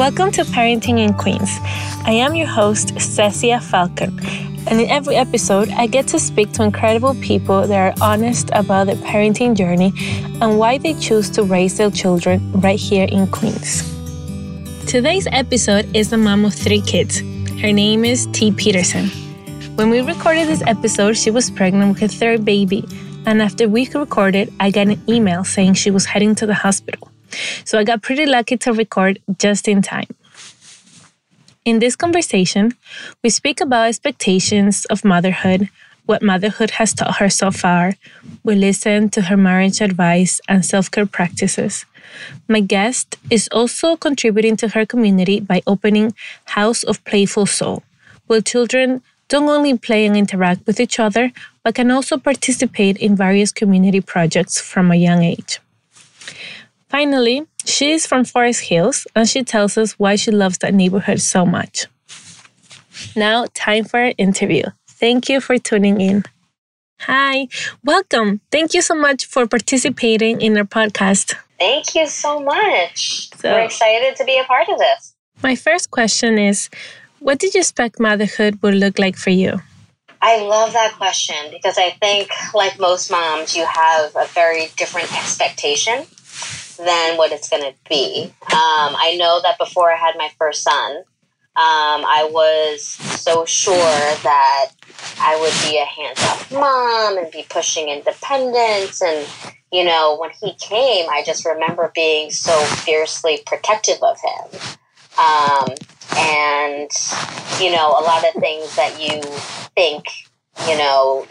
Welcome 0.00 0.30
to 0.32 0.44
Parenting 0.44 0.98
in 0.98 1.12
Queens. 1.12 1.58
I 2.06 2.12
am 2.12 2.34
your 2.34 2.46
host, 2.46 2.94
Cecia 2.94 3.62
Falcon, 3.62 4.18
and 4.66 4.80
in 4.80 4.88
every 4.88 5.14
episode, 5.14 5.68
I 5.68 5.88
get 5.88 6.08
to 6.08 6.18
speak 6.18 6.52
to 6.52 6.62
incredible 6.62 7.14
people 7.16 7.66
that 7.66 7.78
are 7.78 7.94
honest 8.02 8.48
about 8.54 8.86
their 8.86 8.96
parenting 8.96 9.54
journey 9.54 9.92
and 10.40 10.58
why 10.58 10.78
they 10.78 10.94
choose 10.94 11.28
to 11.36 11.42
raise 11.42 11.76
their 11.76 11.90
children 11.90 12.50
right 12.62 12.80
here 12.80 13.06
in 13.10 13.26
Queens. 13.26 13.82
Today's 14.86 15.28
episode 15.32 15.94
is 15.94 16.10
a 16.14 16.16
mom 16.16 16.46
of 16.46 16.54
three 16.54 16.80
kids. 16.80 17.20
Her 17.60 17.70
name 17.70 18.06
is 18.06 18.26
Thuy 18.28 18.56
Petersen. 18.56 19.08
When 19.76 19.90
we 19.90 20.00
recorded 20.00 20.48
this 20.48 20.62
episode, 20.66 21.18
she 21.18 21.30
was 21.30 21.50
pregnant 21.50 21.92
with 21.92 22.00
her 22.00 22.08
third 22.08 22.46
baby, 22.46 22.86
and 23.26 23.42
after 23.42 23.68
we 23.68 23.86
recorded, 23.90 24.50
I 24.60 24.70
got 24.70 24.86
an 24.86 25.02
email 25.06 25.44
saying 25.44 25.74
she 25.74 25.90
was 25.90 26.06
heading 26.06 26.34
to 26.36 26.46
the 26.46 26.54
hospital. 26.54 27.10
So 27.64 27.78
I 27.78 27.84
got 27.84 28.02
pretty 28.02 28.26
lucky 28.26 28.56
to 28.58 28.72
record 28.72 29.18
just 29.38 29.68
in 29.68 29.82
time. 29.82 30.08
In 31.64 31.78
this 31.78 31.94
conversation, 31.94 32.72
we 33.22 33.30
speak 33.30 33.60
about 33.60 33.88
expectations 33.88 34.86
of 34.86 35.04
motherhood, 35.04 35.68
what 36.06 36.22
motherhood 36.22 36.72
has 36.72 36.94
taught 36.94 37.18
her 37.18 37.28
so 37.28 37.50
far. 37.50 37.94
We 38.42 38.54
listen 38.54 39.10
to 39.10 39.22
her 39.22 39.36
marriage 39.36 39.80
advice 39.80 40.40
and 40.48 40.64
self 40.64 40.90
care 40.90 41.06
practices. 41.06 41.84
My 42.48 42.60
guest 42.60 43.16
is 43.30 43.48
also 43.52 43.96
contributing 43.96 44.56
to 44.56 44.68
her 44.68 44.86
community 44.86 45.38
by 45.40 45.62
opening 45.66 46.14
House 46.46 46.82
of 46.82 47.04
Playful 47.04 47.46
Soul, 47.46 47.82
where 48.26 48.40
children 48.40 49.02
don't 49.28 49.48
only 49.48 49.78
play 49.78 50.06
and 50.06 50.16
interact 50.16 50.66
with 50.66 50.80
each 50.80 50.98
other, 50.98 51.30
but 51.62 51.76
can 51.76 51.90
also 51.90 52.18
participate 52.18 52.96
in 52.96 53.14
various 53.14 53.52
community 53.52 54.00
projects 54.00 54.60
from 54.60 54.90
a 54.90 54.96
young 54.96 55.22
age. 55.22 55.60
Finally, 56.90 57.46
she 57.64 57.92
is 57.92 58.04
from 58.04 58.24
Forest 58.24 58.62
Hills 58.62 59.06
and 59.14 59.28
she 59.28 59.44
tells 59.44 59.78
us 59.78 59.92
why 59.92 60.16
she 60.16 60.32
loves 60.32 60.58
that 60.58 60.74
neighborhood 60.74 61.20
so 61.20 61.46
much. 61.46 61.86
Now, 63.14 63.46
time 63.54 63.84
for 63.84 64.00
our 64.00 64.12
interview. 64.18 64.64
Thank 64.88 65.28
you 65.28 65.40
for 65.40 65.56
tuning 65.56 66.00
in. 66.00 66.24
Hi, 67.02 67.46
welcome. 67.84 68.40
Thank 68.50 68.74
you 68.74 68.82
so 68.82 68.96
much 68.96 69.24
for 69.24 69.46
participating 69.46 70.40
in 70.40 70.58
our 70.58 70.64
podcast. 70.64 71.34
Thank 71.60 71.94
you 71.94 72.08
so 72.08 72.40
much. 72.40 73.30
So, 73.36 73.52
We're 73.52 73.60
excited 73.60 74.16
to 74.16 74.24
be 74.24 74.36
a 74.38 74.44
part 74.44 74.68
of 74.68 74.78
this. 74.78 75.14
My 75.44 75.54
first 75.54 75.92
question 75.92 76.38
is 76.38 76.68
What 77.20 77.38
did 77.38 77.54
you 77.54 77.60
expect 77.60 78.00
motherhood 78.00 78.58
would 78.62 78.74
look 78.74 78.98
like 78.98 79.16
for 79.16 79.30
you? 79.30 79.60
I 80.20 80.42
love 80.42 80.72
that 80.72 80.94
question 80.98 81.36
because 81.52 81.78
I 81.78 81.90
think, 81.90 82.30
like 82.52 82.80
most 82.80 83.12
moms, 83.12 83.56
you 83.56 83.64
have 83.64 84.14
a 84.16 84.26
very 84.26 84.68
different 84.76 85.16
expectation 85.16 86.04
than 86.84 87.16
what 87.16 87.32
it's 87.32 87.48
going 87.48 87.62
to 87.62 87.74
be. 87.88 88.32
Um, 88.52 88.94
I 88.96 89.16
know 89.18 89.40
that 89.42 89.58
before 89.58 89.92
I 89.92 89.96
had 89.96 90.16
my 90.16 90.30
first 90.38 90.62
son, 90.62 90.96
um, 91.56 92.04
I 92.06 92.28
was 92.30 92.82
so 92.82 93.44
sure 93.44 93.76
that 93.76 94.70
I 95.18 95.38
would 95.40 95.70
be 95.70 95.78
a 95.78 95.84
hands 95.84 96.22
off 96.22 96.50
mom 96.52 97.18
and 97.18 97.30
be 97.30 97.44
pushing 97.50 97.88
independence. 97.88 99.02
And, 99.02 99.26
you 99.72 99.84
know, 99.84 100.16
when 100.18 100.30
he 100.40 100.54
came, 100.54 101.10
I 101.10 101.22
just 101.24 101.44
remember 101.44 101.92
being 101.94 102.30
so 102.30 102.58
fiercely 102.60 103.40
protective 103.46 104.02
of 104.02 104.16
him. 104.20 104.60
Um, 105.18 105.74
and, 106.16 106.90
you 107.60 107.72
know, 107.72 107.90
a 107.90 108.02
lot 108.02 108.24
of 108.24 108.40
things 108.40 108.74
that 108.76 108.98
you 109.00 109.20
think, 109.74 110.04
you 110.68 110.78
know, 110.78 111.26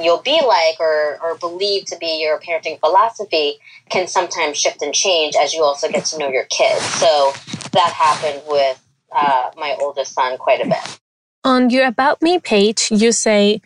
you'll 0.00 0.22
be 0.22 0.40
like 0.46 0.78
or, 0.80 1.18
or 1.22 1.36
believe 1.36 1.84
to 1.86 1.96
be 1.98 2.20
your 2.20 2.38
parenting 2.38 2.78
philosophy 2.80 3.58
can 3.90 4.06
sometimes 4.06 4.58
shift 4.58 4.82
and 4.82 4.94
change 4.94 5.34
as 5.40 5.54
you 5.54 5.62
also 5.62 5.88
get 5.88 6.04
to 6.06 6.18
know 6.18 6.28
your 6.28 6.44
kids. 6.44 6.84
So 6.84 7.32
that 7.72 7.92
happened 7.94 8.42
with 8.46 8.82
uh, 9.12 9.50
my 9.56 9.76
oldest 9.80 10.14
son 10.14 10.36
quite 10.38 10.60
a 10.60 10.68
bit. 10.68 10.98
On 11.44 11.70
your 11.70 11.86
About 11.86 12.20
Me 12.22 12.38
page, 12.38 12.88
you 12.90 13.12
say, 13.12 13.60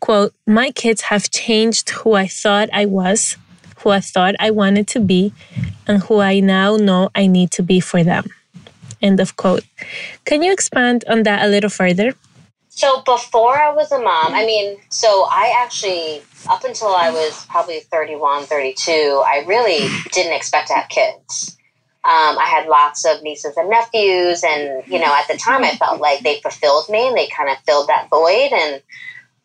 quote, 0.00 0.32
my 0.46 0.70
kids 0.70 1.02
have 1.02 1.30
changed 1.30 1.90
who 1.90 2.14
I 2.14 2.26
thought 2.26 2.68
I 2.72 2.86
was, 2.86 3.36
who 3.78 3.90
I 3.90 4.00
thought 4.00 4.34
I 4.38 4.50
wanted 4.50 4.86
to 4.88 5.00
be, 5.00 5.32
and 5.86 6.02
who 6.04 6.20
I 6.20 6.40
now 6.40 6.76
know 6.76 7.10
I 7.14 7.26
need 7.26 7.50
to 7.52 7.62
be 7.62 7.80
for 7.80 8.04
them. 8.04 8.26
End 9.02 9.20
of 9.20 9.36
quote. 9.36 9.64
Can 10.24 10.42
you 10.42 10.52
expand 10.52 11.04
on 11.08 11.24
that 11.24 11.44
a 11.44 11.48
little 11.48 11.68
further? 11.68 12.14
So 12.76 13.02
before 13.02 13.56
I 13.56 13.72
was 13.72 13.92
a 13.92 14.00
mom, 14.00 14.34
I 14.34 14.44
mean, 14.44 14.78
so 14.88 15.28
I 15.30 15.54
actually, 15.62 16.22
up 16.50 16.64
until 16.64 16.88
I 16.88 17.10
was 17.10 17.46
probably 17.46 17.78
31, 17.78 18.46
32, 18.46 19.22
I 19.24 19.44
really 19.46 19.88
didn't 20.10 20.32
expect 20.32 20.66
to 20.68 20.74
have 20.74 20.88
kids. 20.88 21.56
Um, 22.02 22.36
I 22.36 22.46
had 22.46 22.66
lots 22.66 23.06
of 23.06 23.22
nieces 23.22 23.56
and 23.56 23.70
nephews, 23.70 24.42
and, 24.42 24.84
you 24.88 24.98
know, 24.98 25.14
at 25.14 25.28
the 25.28 25.38
time 25.38 25.62
I 25.62 25.76
felt 25.76 26.00
like 26.00 26.24
they 26.24 26.40
fulfilled 26.40 26.88
me 26.88 27.06
and 27.06 27.16
they 27.16 27.28
kind 27.28 27.48
of 27.48 27.58
filled 27.64 27.86
that 27.86 28.08
void. 28.10 28.50
And, 28.52 28.82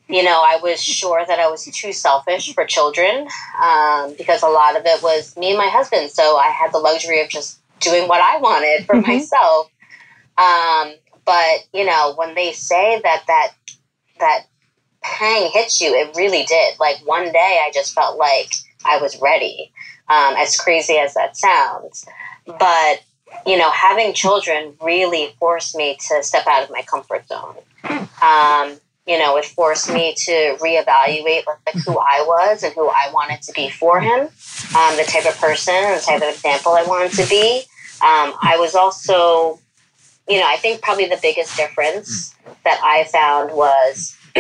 you 0.07 0.23
know, 0.23 0.41
I 0.43 0.57
was 0.63 0.81
sure 0.81 1.23
that 1.23 1.39
I 1.39 1.51
was 1.51 1.65
too 1.65 1.93
selfish 1.93 2.51
for 2.55 2.65
children 2.65 3.27
um, 3.61 4.15
because 4.17 4.41
a 4.41 4.47
lot 4.47 4.75
of 4.75 4.87
it 4.87 5.03
was 5.03 5.37
me 5.37 5.49
and 5.49 5.57
my 5.59 5.69
husband. 5.69 6.09
So 6.09 6.37
I 6.37 6.47
had 6.47 6.73
the 6.73 6.79
luxury 6.79 7.21
of 7.21 7.29
just 7.29 7.59
doing 7.79 8.07
what 8.07 8.21
I 8.21 8.37
wanted 8.37 8.87
for 8.87 8.95
mm-hmm. 8.95 9.07
myself. 9.07 9.69
Um, 10.35 10.95
but 11.29 11.67
you 11.77 11.85
know, 11.85 12.15
when 12.15 12.33
they 12.33 12.53
say 12.53 12.99
that 13.03 13.23
that 13.27 13.51
that 14.19 14.45
pang 15.03 15.51
hits 15.51 15.79
you, 15.79 15.93
it 15.93 16.15
really 16.15 16.43
did. 16.43 16.79
Like 16.79 17.05
one 17.05 17.31
day, 17.31 17.61
I 17.63 17.69
just 17.71 17.93
felt 17.93 18.17
like 18.17 18.49
I 18.83 18.99
was 18.99 19.21
ready. 19.21 19.71
Um, 20.09 20.33
as 20.37 20.57
crazy 20.57 20.97
as 20.97 21.13
that 21.13 21.37
sounds, 21.37 22.03
but 22.47 23.03
you 23.45 23.59
know, 23.59 23.69
having 23.69 24.15
children 24.15 24.73
really 24.81 25.35
forced 25.39 25.75
me 25.75 25.99
to 26.07 26.23
step 26.23 26.47
out 26.47 26.63
of 26.63 26.71
my 26.71 26.81
comfort 26.81 27.27
zone. 27.27 27.57
Um, 28.23 28.79
you 29.05 29.19
know, 29.19 29.37
it 29.37 29.45
forced 29.45 29.93
me 29.93 30.15
to 30.25 30.57
reevaluate 30.59 31.45
like 31.45 31.83
who 31.85 31.99
I 31.99 32.23
was 32.25 32.63
and 32.63 32.73
who 32.73 32.89
I 32.89 33.11
wanted 33.13 33.43
to 33.43 33.51
be 33.51 33.69
for 33.69 34.01
him, 34.01 34.21
um, 34.21 34.97
the 34.97 35.05
type 35.07 35.27
of 35.27 35.37
person 35.37 35.75
and 35.75 36.01
the 36.01 36.03
type 36.03 36.23
of 36.23 36.29
example 36.29 36.71
I 36.71 36.85
wanted 36.85 37.11
to 37.21 37.29
be. 37.29 37.59
Um, 38.01 38.33
I 38.41 38.57
was 38.57 38.73
also 38.73 39.59
you 40.29 40.37
know, 40.37 40.45
I 40.47 40.57
think 40.57 40.81
probably 40.81 41.05
the 41.05 41.19
biggest 41.21 41.57
difference 41.57 42.35
that 42.63 42.79
I 42.83 43.05
found 43.05 43.51
was 43.51 44.15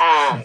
um, 0.00 0.44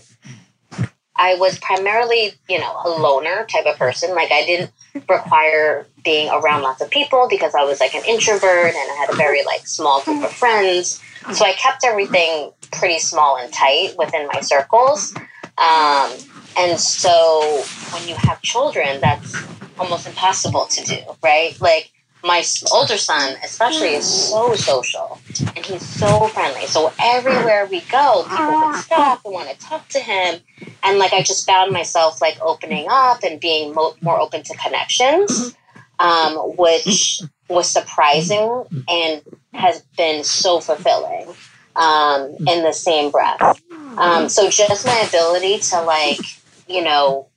I 1.16 1.36
was 1.36 1.60
primarily, 1.60 2.34
you 2.50 2.60
know, 2.60 2.76
a 2.84 2.90
loner 2.90 3.46
type 3.46 3.66
of 3.68 3.78
person. 3.78 4.16
Like 4.16 4.32
I 4.32 4.44
didn't 4.46 4.72
require 5.08 5.86
being 6.04 6.30
around 6.30 6.64
lots 6.64 6.82
of 6.82 6.90
people 6.90 7.28
because 7.30 7.54
I 7.54 7.64
was 7.64 7.80
like 7.80 7.94
an 7.94 8.04
introvert 8.08 8.74
and 8.74 8.92
I 8.92 8.96
had 9.00 9.12
a 9.12 9.16
very 9.16 9.46
like 9.46 9.68
small 9.68 10.02
group 10.04 10.24
of 10.24 10.32
friends. 10.32 11.02
So 11.34 11.46
I 11.46 11.54
kept 11.54 11.84
everything 11.86 12.52
pretty 12.72 13.00
small 13.00 13.38
and 13.38 13.54
tight 13.54 13.94
within 13.98 14.28
my 14.34 14.42
circles. 14.42 15.14
Um, 15.60 16.12
and 16.58 16.80
so 16.80 17.64
when 17.94 18.08
you 18.08 18.16
have 18.16 18.42
children, 18.42 19.00
that's 19.02 19.36
almost 19.78 20.08
impossible 20.08 20.66
to 20.66 20.84
do, 20.84 20.98
right? 21.24 21.60
Like 21.62 21.93
my 22.24 22.44
older 22.72 22.98
son 22.98 23.36
especially 23.44 23.96
is 23.96 24.30
so 24.30 24.56
social 24.56 25.20
and 25.56 25.66
he's 25.66 25.86
so 25.86 26.28
friendly. 26.28 26.66
So 26.68 26.92
everywhere 27.00 27.68
we 27.70 27.82
go 27.82 28.26
people 28.30 28.68
would 28.68 28.76
stop 28.78 29.22
and 29.26 29.34
want 29.34 29.50
to 29.50 29.58
talk 29.60 29.88
to 29.90 30.00
him 30.00 30.40
and 30.84 30.98
like 30.98 31.14
i 31.14 31.22
just 31.22 31.46
found 31.46 31.72
myself 31.72 32.22
like 32.22 32.38
opening 32.42 32.88
up 32.90 33.24
and 33.24 33.40
being 33.40 33.74
mo- 33.74 33.96
more 34.02 34.20
open 34.20 34.44
to 34.44 34.56
connections 34.58 35.56
um, 36.00 36.36
which 36.58 37.22
was 37.50 37.70
surprising 37.70 38.66
and 38.88 39.22
has 39.54 39.82
been 39.98 40.24
so 40.24 40.60
fulfilling 40.60 41.28
um, 41.76 42.36
in 42.48 42.64
the 42.64 42.74
same 42.74 43.12
breath. 43.12 43.62
Um, 43.98 44.30
so 44.30 44.50
just 44.50 44.86
my 44.86 45.00
ability 45.08 45.60
to 45.60 45.82
like 45.82 46.20
you 46.68 46.84
know 46.84 47.28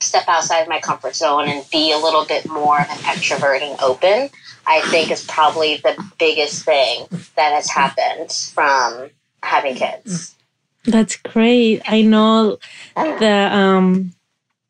step 0.00 0.24
outside 0.28 0.68
my 0.68 0.80
comfort 0.80 1.14
zone 1.14 1.48
and 1.48 1.68
be 1.70 1.92
a 1.92 1.98
little 1.98 2.24
bit 2.24 2.48
more 2.48 2.80
of 2.80 2.88
an 2.88 2.96
extrovert 2.98 3.62
and 3.62 3.80
open, 3.80 4.30
I 4.66 4.80
think 4.90 5.10
is 5.10 5.24
probably 5.24 5.76
the 5.76 6.02
biggest 6.18 6.64
thing 6.64 7.06
that 7.36 7.52
has 7.52 7.70
happened 7.70 8.32
from 8.32 9.10
having 9.42 9.74
kids. 9.74 10.36
That's 10.84 11.16
great. 11.16 11.82
I 11.86 12.02
know 12.02 12.58
that 12.96 13.52
um 13.52 14.12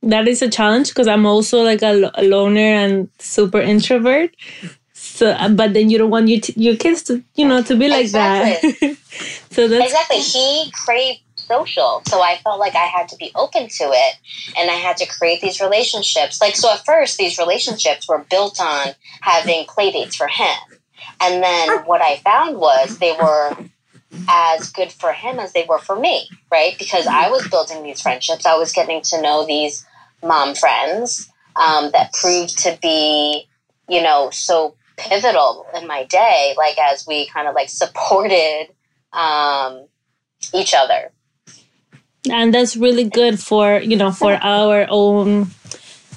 that 0.02 0.26
is 0.26 0.42
a 0.42 0.48
challenge 0.48 0.88
because 0.88 1.06
I'm 1.06 1.26
also 1.26 1.62
like 1.62 1.82
a, 1.82 2.10
a, 2.14 2.24
loner 2.24 2.60
and 2.60 3.08
super 3.18 3.60
introvert. 3.60 4.34
So, 4.92 5.36
but 5.54 5.74
then 5.74 5.90
you 5.90 5.98
don't 5.98 6.10
want 6.10 6.28
your 6.28 6.40
t- 6.40 6.54
your 6.56 6.76
kids 6.76 7.02
to 7.04 7.22
you 7.34 7.46
know 7.46 7.62
to 7.62 7.76
be 7.76 7.88
like 7.88 8.02
exactly. 8.02 8.70
that. 8.70 8.96
so 9.50 9.68
that's 9.68 9.84
exactly. 9.84 10.18
He 10.18 10.70
craved 10.72 11.20
social. 11.50 12.02
So 12.06 12.22
I 12.22 12.36
felt 12.44 12.60
like 12.60 12.76
I 12.76 12.86
had 12.86 13.08
to 13.08 13.16
be 13.16 13.32
open 13.34 13.68
to 13.68 13.84
it 13.84 14.14
and 14.56 14.70
I 14.70 14.74
had 14.74 14.96
to 14.98 15.06
create 15.06 15.40
these 15.40 15.60
relationships. 15.60 16.40
Like, 16.40 16.54
so 16.54 16.72
at 16.72 16.84
first, 16.84 17.18
these 17.18 17.38
relationships 17.38 18.08
were 18.08 18.24
built 18.30 18.60
on 18.60 18.88
having 19.20 19.64
play 19.66 19.90
dates 19.90 20.16
for 20.16 20.28
him. 20.28 20.56
And 21.20 21.42
then 21.42 21.84
what 21.86 22.00
I 22.00 22.16
found 22.18 22.56
was 22.56 22.98
they 22.98 23.12
were 23.12 23.56
as 24.28 24.70
good 24.70 24.92
for 24.92 25.12
him 25.12 25.38
as 25.38 25.52
they 25.52 25.66
were 25.68 25.78
for 25.78 25.98
me, 25.98 26.28
right? 26.50 26.76
Because 26.78 27.06
I 27.06 27.30
was 27.30 27.46
building 27.48 27.82
these 27.82 28.00
friendships, 28.00 28.46
I 28.46 28.56
was 28.56 28.72
getting 28.72 29.02
to 29.02 29.20
know 29.20 29.46
these 29.46 29.84
mom 30.22 30.54
friends 30.54 31.28
um, 31.56 31.90
that 31.92 32.12
proved 32.12 32.58
to 32.60 32.78
be, 32.80 33.48
you 33.88 34.02
know, 34.02 34.30
so 34.30 34.74
pivotal 34.96 35.66
in 35.74 35.86
my 35.86 36.04
day, 36.04 36.54
like 36.56 36.78
as 36.78 37.06
we 37.06 37.26
kind 37.28 37.48
of 37.48 37.54
like 37.54 37.68
supported 37.68 38.68
um, 39.12 39.86
each 40.54 40.74
other. 40.74 41.12
And 42.28 42.52
that's 42.52 42.76
really 42.76 43.04
good 43.04 43.40
for, 43.40 43.78
you 43.78 43.96
know, 43.96 44.10
for 44.10 44.34
our 44.42 44.86
own 44.90 45.48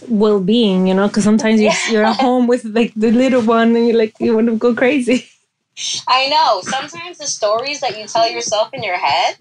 well-being, 0.10 0.88
you 0.88 0.94
know, 0.94 1.08
because 1.08 1.24
sometimes 1.24 1.62
you're, 1.62 1.72
you're 1.90 2.04
at 2.04 2.20
home 2.20 2.48
with 2.48 2.66
like 2.66 2.94
the 2.96 3.12
little 3.12 3.42
one 3.42 3.76
and 3.76 3.88
you're 3.88 3.98
like, 3.98 4.14
you 4.20 4.36
want 4.36 4.48
to 4.48 4.58
go 4.58 4.76
crazy. 4.76 5.28
I 6.08 6.28
know. 6.28 6.62
Sometimes 6.62 7.18
the 7.18 7.26
stories 7.26 7.80
that 7.82 7.98
you 7.98 8.06
tell 8.06 8.30
yourself 8.30 8.74
in 8.74 8.84
your 8.84 8.98
head 8.98 9.38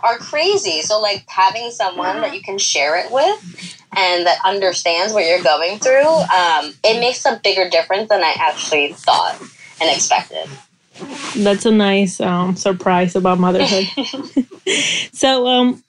are 0.00 0.18
crazy. 0.18 0.82
So, 0.82 1.00
like, 1.00 1.24
having 1.28 1.70
someone 1.70 2.20
that 2.20 2.34
you 2.34 2.42
can 2.42 2.58
share 2.58 2.98
it 2.98 3.10
with 3.10 3.86
and 3.96 4.26
that 4.26 4.38
understands 4.44 5.12
what 5.12 5.24
you're 5.26 5.42
going 5.42 5.78
through, 5.78 6.06
um, 6.06 6.74
it 6.84 7.00
makes 7.00 7.24
a 7.24 7.40
bigger 7.42 7.68
difference 7.68 8.08
than 8.08 8.22
I 8.22 8.34
actually 8.38 8.92
thought 8.92 9.40
and 9.80 9.90
expected. 9.90 10.48
That's 11.36 11.64
a 11.64 11.70
nice 11.70 12.20
um, 12.20 12.56
surprise 12.56 13.16
about 13.16 13.38
motherhood. 13.38 13.86
so, 15.12 15.46
um, 15.46 15.82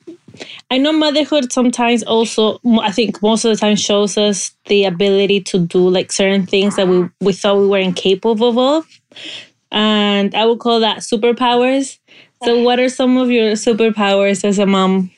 I 0.69 0.77
know 0.77 0.93
motherhood 0.93 1.51
sometimes 1.51 2.03
also, 2.03 2.59
I 2.81 2.91
think 2.91 3.21
most 3.21 3.45
of 3.45 3.51
the 3.51 3.57
time 3.57 3.75
shows 3.75 4.17
us 4.17 4.51
the 4.65 4.85
ability 4.85 5.41
to 5.41 5.59
do 5.59 5.89
like 5.89 6.11
certain 6.11 6.45
things 6.45 6.75
that 6.75 6.87
we, 6.87 7.09
we 7.19 7.33
thought 7.33 7.57
we 7.57 7.67
were 7.67 7.77
incapable 7.77 8.57
of. 8.59 8.87
And 9.71 10.33
I 10.35 10.45
would 10.45 10.59
call 10.59 10.79
that 10.79 10.99
superpowers. 10.99 11.99
So, 12.43 12.61
what 12.63 12.79
are 12.79 12.89
some 12.89 13.17
of 13.17 13.29
your 13.29 13.51
superpowers 13.51 14.43
as 14.43 14.59
a 14.59 14.65
mom? 14.65 15.11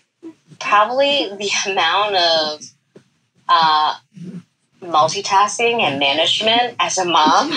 Probably 0.59 1.29
the 1.37 1.49
amount 1.71 2.15
of 2.15 2.61
uh, 3.47 3.95
multitasking 4.81 5.81
and 5.81 5.99
management 5.99 6.75
as 6.79 6.97
a 6.97 7.05
mom. 7.05 7.53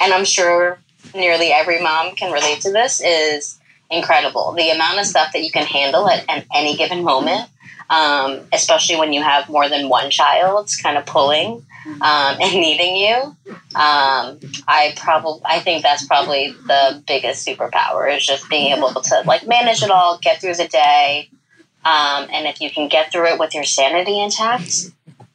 And 0.00 0.12
I'm 0.12 0.24
sure 0.24 0.78
nearly 1.14 1.48
every 1.48 1.80
mom 1.80 2.14
can 2.14 2.32
relate 2.32 2.60
to 2.62 2.72
this 2.72 3.00
is 3.00 3.58
incredible. 3.90 4.52
The 4.52 4.70
amount 4.70 4.98
of 4.98 5.06
stuff 5.06 5.32
that 5.32 5.42
you 5.42 5.50
can 5.50 5.66
handle 5.66 6.08
at, 6.08 6.24
at 6.28 6.44
any 6.54 6.76
given 6.76 7.04
moment, 7.04 7.48
um, 7.90 8.40
especially 8.52 8.96
when 8.96 9.12
you 9.12 9.22
have 9.22 9.48
more 9.48 9.68
than 9.68 9.88
one 9.88 10.10
child 10.10 10.70
kind 10.82 10.98
of 10.98 11.06
pulling 11.06 11.64
um, 11.86 12.36
and 12.40 12.54
needing 12.54 12.96
you. 12.96 13.16
Um, 13.74 14.40
I 14.66 14.94
probably 14.96 15.40
I 15.44 15.60
think 15.60 15.82
that's 15.82 16.06
probably 16.06 16.52
the 16.66 17.02
biggest 17.06 17.46
superpower 17.46 18.14
is 18.14 18.26
just 18.26 18.48
being 18.48 18.72
able 18.76 18.92
to 18.92 19.22
like 19.26 19.46
manage 19.46 19.82
it 19.82 19.90
all, 19.90 20.18
get 20.18 20.40
through 20.40 20.54
the 20.54 20.68
day, 20.68 21.28
um, 21.84 22.28
and 22.32 22.46
if 22.46 22.60
you 22.60 22.70
can 22.70 22.88
get 22.88 23.12
through 23.12 23.26
it 23.28 23.38
with 23.38 23.54
your 23.54 23.64
sanity 23.64 24.20
intact, 24.20 24.90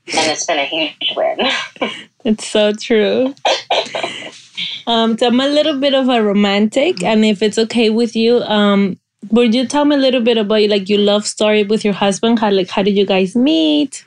then 0.08 0.30
it's 0.30 0.46
been 0.46 0.60
a 0.60 0.66
huge 0.66 1.14
win. 1.16 1.38
it's 2.26 2.46
so 2.48 2.74
true. 2.74 3.34
Um, 4.88 5.18
so 5.18 5.28
I'm 5.28 5.40
a 5.40 5.48
little 5.48 5.80
bit 5.80 5.94
of 5.94 6.10
a 6.10 6.24
romantic, 6.24 7.04
and 7.04 7.24
if 7.26 7.42
it's 7.42 7.58
okay 7.58 7.90
with 7.90 8.16
you, 8.16 8.42
um, 8.44 8.98
would 9.30 9.54
you 9.54 9.68
tell 9.68 9.86
me 9.86 9.96
a 9.96 10.00
little 10.00 10.22
bit 10.22 10.38
about 10.38 10.68
like 10.70 10.90
your 10.90 11.00
love 11.00 11.26
story 11.26 11.64
with 11.64 11.86
your 11.86 11.94
husband? 11.94 12.40
How 12.40 12.52
like 12.52 12.70
how 12.70 12.82
did 12.82 12.98
you 12.98 13.06
guys 13.06 13.36
meet? 13.36 14.06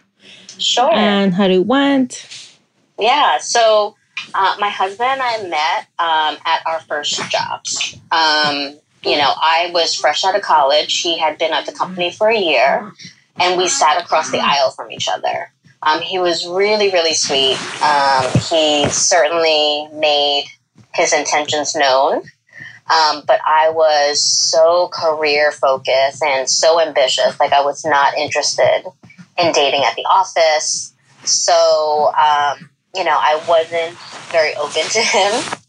Sure. 0.58 0.92
And 0.92 1.34
how 1.34 1.48
did 1.48 1.56
it 1.56 1.66
went? 1.66 2.50
Yeah. 2.98 3.38
So 3.38 3.96
uh, 4.34 4.56
my 4.58 4.68
husband 4.68 5.10
and 5.10 5.22
I 5.22 5.42
met 5.48 5.86
um, 5.98 6.38
at 6.46 6.62
our 6.66 6.80
first 6.80 7.20
jobs. 7.30 7.96
Um, 8.10 8.78
you 9.04 9.18
know, 9.18 9.32
I 9.36 9.70
was 9.72 9.94
fresh 9.94 10.24
out 10.24 10.34
of 10.34 10.42
college. 10.42 11.00
He 11.00 11.18
had 11.18 11.38
been 11.38 11.52
at 11.52 11.66
the 11.66 11.72
company 11.72 12.10
for 12.10 12.28
a 12.28 12.38
year, 12.38 12.90
and 13.36 13.58
we 13.58 13.68
sat 13.68 14.02
across 14.02 14.30
the 14.30 14.38
aisle 14.38 14.70
from 14.70 14.90
each 14.90 15.08
other. 15.08 15.50
Um, 15.82 16.00
he 16.00 16.18
was 16.18 16.46
really, 16.46 16.90
really 16.90 17.12
sweet. 17.12 17.58
Um, 17.82 18.24
he 18.48 18.88
certainly 18.88 19.88
made 19.92 20.46
his 20.94 21.12
intentions 21.12 21.74
known. 21.74 22.22
Um, 22.86 23.22
but 23.26 23.40
I 23.46 23.70
was 23.70 24.22
so 24.22 24.88
career 24.92 25.52
focused 25.52 26.22
and 26.22 26.48
so 26.48 26.80
ambitious. 26.80 27.38
Like, 27.40 27.52
I 27.52 27.64
was 27.64 27.84
not 27.84 28.14
interested 28.16 28.84
in 29.38 29.52
dating 29.52 29.84
at 29.84 29.96
the 29.96 30.04
office. 30.04 30.92
So, 31.24 32.12
um, 32.14 32.68
you 32.94 33.04
know, 33.04 33.16
I 33.18 33.42
wasn't 33.48 33.96
very 34.30 34.54
open 34.56 34.82
to 34.82 35.00
him. 35.00 35.60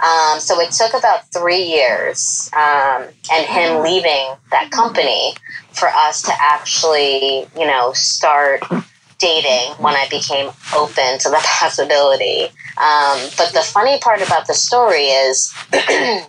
Um, 0.00 0.40
so 0.40 0.60
it 0.60 0.72
took 0.72 0.94
about 0.94 1.32
three 1.32 1.62
years 1.62 2.50
um, 2.52 3.04
and 3.32 3.46
him 3.46 3.82
leaving 3.82 4.34
that 4.50 4.70
company 4.72 5.34
for 5.72 5.88
us 5.88 6.22
to 6.22 6.32
actually, 6.36 7.46
you 7.56 7.66
know, 7.66 7.92
start 7.92 8.64
dating 9.18 9.74
when 9.82 9.94
I 9.94 10.06
became 10.08 10.50
open 10.74 11.18
to 11.18 11.28
the 11.28 11.40
possibility. 11.60 12.44
Um, 12.78 13.18
but 13.36 13.52
the 13.52 13.62
funny 13.64 13.98
part 13.98 14.22
about 14.22 14.46
the 14.46 14.54
story 14.54 15.06
is 15.06 15.52
that 15.70 16.24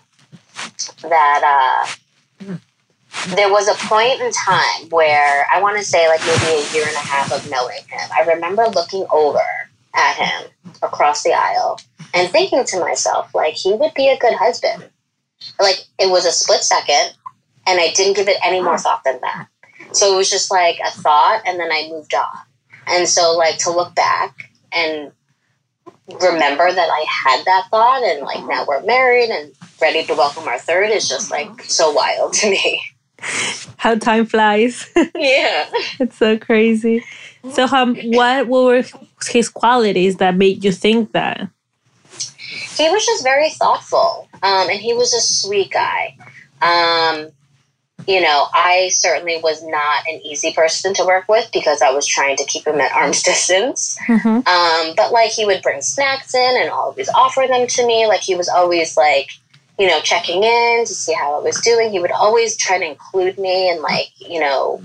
uh, 1.43 2.55
there 3.35 3.49
was 3.51 3.67
a 3.67 3.87
point 3.87 4.21
in 4.21 4.31
time 4.31 4.89
where 4.89 5.45
I 5.53 5.61
want 5.61 5.77
to 5.77 5.83
say 5.83 6.07
like 6.07 6.21
maybe 6.21 6.61
a 6.61 6.73
year 6.73 6.85
and 6.87 6.95
a 6.95 6.99
half 6.99 7.31
of 7.31 7.49
knowing 7.49 7.81
him. 7.87 8.09
I 8.15 8.23
remember 8.33 8.65
looking 8.67 9.05
over 9.11 9.39
at 9.95 10.15
him 10.15 10.49
across 10.81 11.23
the 11.23 11.33
aisle 11.33 11.79
and 12.13 12.29
thinking 12.29 12.63
to 12.65 12.79
myself, 12.79 13.33
like, 13.33 13.53
he 13.53 13.73
would 13.73 13.93
be 13.93 14.09
a 14.09 14.17
good 14.17 14.33
husband. 14.33 14.89
Like, 15.59 15.85
it 15.97 16.09
was 16.09 16.25
a 16.25 16.31
split 16.31 16.63
second, 16.63 17.13
and 17.67 17.79
I 17.79 17.91
didn't 17.93 18.15
give 18.15 18.27
it 18.27 18.37
any 18.43 18.61
more 18.61 18.77
thought 18.77 19.03
than 19.03 19.19
that. 19.21 19.47
So 19.91 20.13
it 20.13 20.17
was 20.17 20.29
just 20.29 20.51
like 20.51 20.79
a 20.85 20.91
thought, 20.91 21.41
and 21.45 21.59
then 21.59 21.71
I 21.71 21.87
moved 21.89 22.13
on. 22.13 22.48
And 22.89 23.07
so, 23.07 23.37
like, 23.37 23.57
to 23.59 23.71
look 23.71 23.95
back 23.95 24.51
and 24.71 25.11
remember 26.21 26.71
that 26.71 26.89
I 26.89 27.05
had 27.07 27.45
that 27.45 27.67
thought, 27.69 28.03
and 28.03 28.21
like 28.21 28.45
now 28.45 28.65
we're 28.67 28.83
married 28.83 29.29
and 29.29 29.53
ready 29.81 30.03
to 30.05 30.13
welcome 30.13 30.47
our 30.47 30.59
third 30.59 30.89
is 30.89 31.07
just 31.07 31.31
like 31.31 31.63
so 31.63 31.91
wild 31.91 32.33
to 32.33 32.49
me. 32.49 32.81
How 33.77 33.95
time 33.95 34.25
flies. 34.25 34.89
yeah. 35.15 35.69
it's 35.99 36.17
so 36.17 36.37
crazy. 36.37 37.03
So, 37.53 37.65
um, 37.65 37.95
what 37.95 38.47
were 38.47 38.83
his 39.29 39.49
qualities 39.49 40.17
that 40.17 40.35
made 40.35 40.63
you 40.63 40.71
think 40.71 41.11
that? 41.13 41.49
He 42.77 42.89
was 42.89 43.05
just 43.05 43.23
very 43.23 43.49
thoughtful, 43.51 44.27
um, 44.41 44.69
and 44.69 44.79
he 44.79 44.93
was 44.93 45.13
a 45.13 45.21
sweet 45.21 45.71
guy. 45.71 46.17
Um, 46.61 47.29
you 48.09 48.21
know, 48.21 48.47
I 48.51 48.89
certainly 48.89 49.37
was 49.37 49.63
not 49.63 50.03
an 50.07 50.19
easy 50.25 50.51
person 50.51 50.95
to 50.95 51.05
work 51.05 51.29
with 51.29 51.47
because 51.53 51.83
I 51.83 51.91
was 51.91 52.07
trying 52.07 52.37
to 52.37 52.43
keep 52.43 52.65
him 52.65 52.81
at 52.81 52.91
arm's 52.91 53.21
distance. 53.31 53.99
Mm-hmm. 54.07 54.27
Um, 54.27 54.95
but 54.97 55.11
like, 55.11 55.29
he 55.29 55.45
would 55.45 55.61
bring 55.61 55.83
snacks 55.83 56.33
in 56.33 56.57
and 56.59 56.71
always 56.71 57.07
offer 57.09 57.45
them 57.47 57.67
to 57.67 57.85
me. 57.85 58.07
Like, 58.07 58.21
he 58.21 58.33
was 58.33 58.49
always 58.49 58.97
like, 58.97 59.29
you 59.77 59.85
know, 59.85 60.01
checking 60.01 60.43
in 60.43 60.85
to 60.85 60.91
see 60.91 61.13
how 61.13 61.39
I 61.39 61.43
was 61.43 61.61
doing. 61.61 61.91
He 61.91 61.99
would 61.99 62.11
always 62.11 62.57
try 62.57 62.79
to 62.79 62.83
include 62.83 63.37
me 63.37 63.69
in 63.69 63.79
like, 63.83 64.09
you 64.17 64.39
know, 64.39 64.81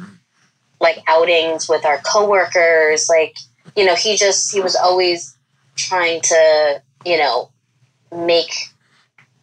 like 0.78 1.02
outings 1.08 1.66
with 1.66 1.86
our 1.86 2.02
coworkers. 2.04 3.08
Like, 3.08 3.38
you 3.74 3.86
know, 3.86 3.94
he 3.94 4.18
just 4.18 4.52
he 4.52 4.60
was 4.60 4.76
always 4.76 5.34
trying 5.76 6.20
to, 6.20 6.82
you 7.06 7.16
know, 7.16 7.48
make 8.14 8.52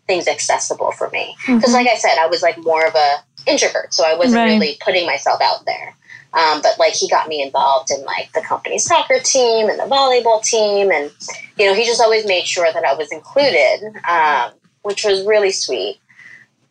things 0.06 0.28
accessible 0.28 0.92
for 0.92 1.10
me. 1.10 1.36
Because, 1.48 1.64
mm-hmm. 1.64 1.74
like 1.74 1.88
I 1.88 1.96
said, 1.96 2.18
I 2.20 2.28
was 2.28 2.44
like 2.44 2.58
more 2.60 2.86
of 2.86 2.94
a 2.94 3.24
introvert, 3.48 3.94
so 3.94 4.06
I 4.06 4.16
wasn't 4.16 4.36
right. 4.36 4.46
really 4.46 4.78
putting 4.84 5.06
myself 5.06 5.42
out 5.42 5.66
there. 5.66 5.96
Um, 6.34 6.62
but 6.62 6.80
like 6.80 6.94
he 6.94 7.10
got 7.10 7.28
me 7.28 7.42
involved 7.42 7.92
in 7.92 8.04
like 8.06 8.32
the 8.32 8.42
company 8.42 8.80
soccer 8.80 9.20
team 9.20 9.68
and 9.68 9.78
the 9.78 9.84
volleyball 9.84 10.42
team, 10.42 10.90
and 10.92 11.12
you 11.58 11.66
know 11.66 11.74
he 11.74 11.86
just 11.86 12.02
always 12.02 12.26
made 12.26 12.46
sure 12.46 12.72
that 12.72 12.86
I 12.86 12.94
was 12.94 13.12
included, 13.12 13.80
um, 14.08 14.52
which 14.84 15.04
was 15.04 15.26
really 15.26 15.52
sweet. 15.52 16.00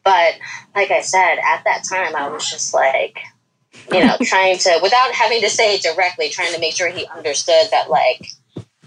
But 0.02 0.34
like 0.74 0.90
I 0.90 1.02
said, 1.02 1.36
at 1.44 1.62
that 1.64 1.84
time 1.88 2.16
I 2.16 2.28
was 2.28 2.48
just 2.50 2.72
like, 2.72 3.18
you 3.92 4.02
know, 4.02 4.16
trying 4.22 4.56
to 4.58 4.78
without 4.82 5.12
having 5.12 5.42
to 5.42 5.50
say 5.50 5.74
it 5.74 5.82
directly, 5.82 6.30
trying 6.30 6.54
to 6.54 6.60
make 6.60 6.74
sure 6.74 6.88
he 6.88 7.06
understood 7.14 7.66
that 7.70 7.90
like 7.90 8.30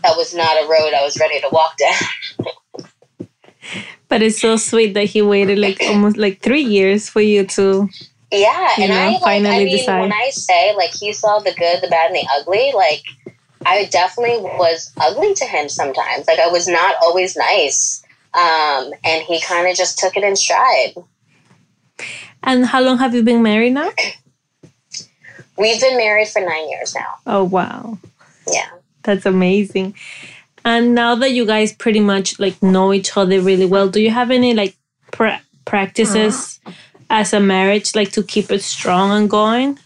that 0.01 0.17
was 0.17 0.33
not 0.33 0.57
a 0.57 0.67
road 0.67 0.93
I 0.93 1.03
was 1.03 1.19
ready 1.19 1.39
to 1.39 1.49
walk 1.51 1.77
down. 1.77 2.47
but 4.13 4.21
it's 4.21 4.39
so 4.39 4.57
sweet 4.57 4.93
that 4.93 5.05
he 5.05 5.23
waited 5.23 5.57
like 5.57 5.81
almost 5.87 6.17
like 6.17 6.39
three 6.39 6.61
years 6.61 7.09
for 7.09 7.19
you 7.19 7.43
to 7.47 7.89
yeah 8.31 8.69
and 8.77 8.91
know, 8.91 8.95
i 8.95 9.07
like, 9.07 9.21
finally 9.23 9.55
I 9.55 9.63
mean, 9.63 9.75
decide. 9.75 10.01
When 10.01 10.13
i 10.13 10.29
say 10.29 10.75
like 10.75 10.93
he 10.93 11.11
saw 11.13 11.39
the 11.39 11.51
good 11.51 11.81
the 11.81 11.87
bad 11.87 12.11
and 12.11 12.17
the 12.17 12.27
ugly 12.37 12.71
like 12.75 13.01
i 13.65 13.85
definitely 13.85 14.37
was 14.37 14.93
ugly 15.01 15.33
to 15.33 15.45
him 15.45 15.67
sometimes. 15.67 16.27
Like 16.27 16.37
i 16.37 16.47
was 16.47 16.67
not 16.67 16.93
always 17.01 17.35
nice 17.35 18.03
um, 18.35 18.93
and 19.03 19.23
he 19.23 19.41
kind 19.41 19.67
of 19.67 19.75
just 19.75 19.97
took 19.97 20.15
it 20.15 20.23
in 20.23 20.35
stride. 20.35 20.93
And 22.43 22.65
how 22.65 22.81
long 22.81 22.97
have 22.97 23.13
you 23.13 23.21
been 23.21 23.43
married 23.43 23.73
now? 23.73 23.89
We've 25.57 25.79
been 25.79 25.97
married 25.97 26.27
for 26.29 26.41
nine 26.41 26.69
years 26.69 26.93
now. 26.93 27.15
Oh 27.25 27.43
wow. 27.43 27.97
Yeah. 28.47 28.69
That's 29.01 29.25
amazing 29.25 29.95
and 30.65 30.95
now 30.95 31.15
that 31.15 31.31
you 31.31 31.45
guys 31.45 31.73
pretty 31.73 31.99
much 31.99 32.39
like 32.39 32.61
know 32.61 32.93
each 32.93 33.15
other 33.17 33.41
really 33.41 33.65
well, 33.65 33.89
do 33.89 34.01
you 34.01 34.11
have 34.11 34.31
any 34.31 34.53
like 34.53 34.75
pra- 35.11 35.41
practices 35.65 36.59
as 37.09 37.33
a 37.33 37.39
marriage 37.39 37.95
like 37.95 38.11
to 38.11 38.23
keep 38.23 38.51
it 38.51 38.61
strong 38.61 39.11
and 39.11 39.29
going? 39.29 39.79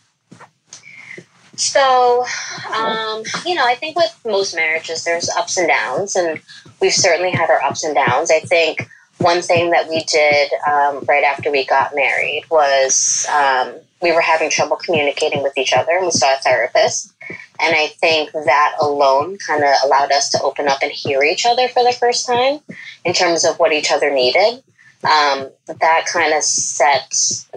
So, 1.56 2.24
um, 2.72 3.24
you 3.44 3.56
know, 3.56 3.66
I 3.66 3.76
think 3.76 3.96
with 3.96 4.16
most 4.24 4.56
marriages, 4.56 5.04
there's 5.04 5.28
ups 5.30 5.58
and 5.58 5.68
downs, 5.68 6.16
and 6.16 6.40
we've 6.80 6.94
certainly 6.94 7.32
had 7.32 7.50
our 7.50 7.62
ups 7.64 7.84
and 7.84 7.96
downs. 7.96 8.30
I 8.30 8.42
think 8.42 8.88
one 9.20 9.42
thing 9.42 9.72
that 9.72 9.90
we 9.90 10.04
did 10.04 10.52
um, 10.68 11.04
right 11.08 11.24
after 11.24 11.52
we 11.52 11.66
got 11.66 11.96
married 11.96 12.44
was 12.50 13.28
um, 13.34 13.74
we 14.02 14.12
were 14.12 14.22
having 14.22 14.50
trouble 14.50 14.78
communicating 14.78 15.42
with 15.42 15.58
each 15.58 15.74
other, 15.74 15.94
and 15.94 16.06
we 16.06 16.12
saw 16.12 16.36
a 16.36 16.38
therapist. 16.38 17.14
And 17.60 17.76
I 17.76 17.88
think 17.88 18.32
that 18.32 18.76
alone 18.80 19.38
kind 19.46 19.64
of 19.64 19.74
allowed 19.84 20.12
us 20.12 20.30
to 20.32 20.42
open 20.42 20.68
up 20.68 20.80
and 20.84 20.92
hear 20.92 21.24
each 21.24 21.46
other 21.46 21.68
for 21.68 21.84
the 21.84 21.92
first 21.92 22.28
time 22.28 22.60
in 23.04 23.14
terms 23.14 23.44
of 23.44 23.58
what 23.58 23.74
each 23.74 23.92
other 23.92 24.14
needed. 24.14 24.64
Um, 25.04 25.50
that 25.68 26.06
kind 26.12 26.34
of 26.34 26.44
set 26.44 27.10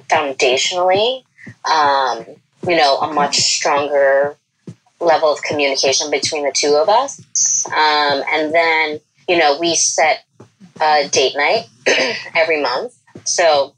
foundationally, 0.08 1.24
um, 1.70 2.24
you 2.66 2.76
know, 2.76 2.98
a 2.98 3.12
much 3.12 3.36
stronger 3.36 4.36
level 5.00 5.32
of 5.32 5.42
communication 5.42 6.10
between 6.10 6.44
the 6.44 6.52
two 6.54 6.74
of 6.74 6.88
us. 6.88 7.20
Um, 7.66 8.22
and 8.32 8.54
then, 8.54 9.00
you 9.28 9.38
know, 9.38 9.58
we 9.58 9.74
set 9.74 10.24
a 10.80 11.08
date 11.08 11.34
night 11.36 11.66
every 12.34 12.60
month. 12.60 12.96
So 13.24 13.74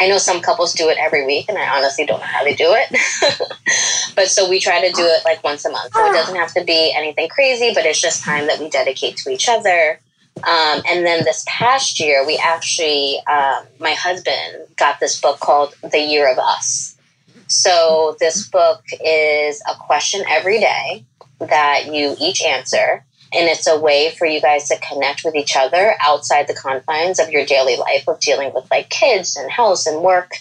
I 0.00 0.08
know 0.08 0.18
some 0.18 0.40
couples 0.40 0.72
do 0.72 0.88
it 0.88 0.98
every 0.98 1.26
week, 1.26 1.46
and 1.48 1.58
I 1.58 1.76
honestly 1.76 2.06
don't 2.06 2.20
know 2.20 2.26
how 2.26 2.44
they 2.44 2.54
do 2.54 2.74
it. 2.76 4.12
but 4.16 4.28
so 4.28 4.48
we 4.48 4.60
try 4.60 4.86
to 4.86 4.92
do 4.92 5.02
it 5.02 5.24
like 5.24 5.42
once 5.42 5.64
a 5.64 5.70
month. 5.70 5.92
So 5.92 6.04
it 6.08 6.12
doesn't 6.12 6.36
have 6.36 6.54
to 6.54 6.64
be 6.64 6.92
anything 6.96 7.28
crazy, 7.28 7.72
but 7.74 7.84
it's 7.84 8.00
just 8.00 8.22
time 8.22 8.46
that 8.46 8.60
we 8.60 8.68
dedicate 8.68 9.16
to 9.18 9.30
each 9.30 9.48
other. 9.48 9.98
Um, 10.38 10.82
and 10.88 11.04
then 11.06 11.24
this 11.24 11.44
past 11.46 12.00
year, 12.00 12.26
we 12.26 12.40
actually, 12.42 13.18
um, 13.30 13.64
my 13.80 13.92
husband 13.92 14.66
got 14.76 14.98
this 14.98 15.20
book 15.20 15.40
called 15.40 15.74
The 15.82 16.00
Year 16.00 16.30
of 16.30 16.38
Us. 16.38 16.96
So 17.48 18.16
this 18.18 18.48
book 18.48 18.82
is 19.04 19.62
a 19.68 19.74
question 19.74 20.22
every 20.28 20.58
day 20.58 21.04
that 21.38 21.92
you 21.92 22.16
each 22.18 22.42
answer 22.42 23.04
and 23.32 23.48
it's 23.48 23.66
a 23.66 23.78
way 23.78 24.14
for 24.16 24.26
you 24.26 24.40
guys 24.40 24.68
to 24.68 24.78
connect 24.78 25.24
with 25.24 25.34
each 25.34 25.56
other 25.56 25.94
outside 26.04 26.46
the 26.46 26.54
confines 26.54 27.18
of 27.18 27.30
your 27.30 27.44
daily 27.44 27.76
life 27.76 28.06
of 28.06 28.20
dealing 28.20 28.52
with 28.54 28.68
like 28.70 28.88
kids 28.90 29.36
and 29.36 29.50
house 29.50 29.86
and 29.86 30.02
work 30.02 30.32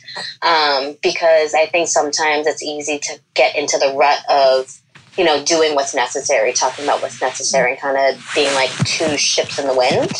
um, 0.41 0.95
because 1.01 1.53
i 1.53 1.65
think 1.65 1.87
sometimes 1.87 2.47
it's 2.47 2.63
easy 2.63 2.99
to 2.99 3.19
get 3.33 3.55
into 3.55 3.77
the 3.77 3.93
rut 3.95 4.19
of 4.29 4.81
you 5.17 5.23
know 5.23 5.43
doing 5.43 5.75
what's 5.75 5.95
necessary 5.95 6.53
talking 6.53 6.85
about 6.85 7.01
what's 7.01 7.21
necessary 7.21 7.71
and 7.71 7.81
kind 7.81 7.97
of 7.97 8.31
being 8.35 8.53
like 8.53 8.71
two 8.85 9.17
ships 9.17 9.59
in 9.59 9.67
the 9.67 9.75
wind 9.75 10.11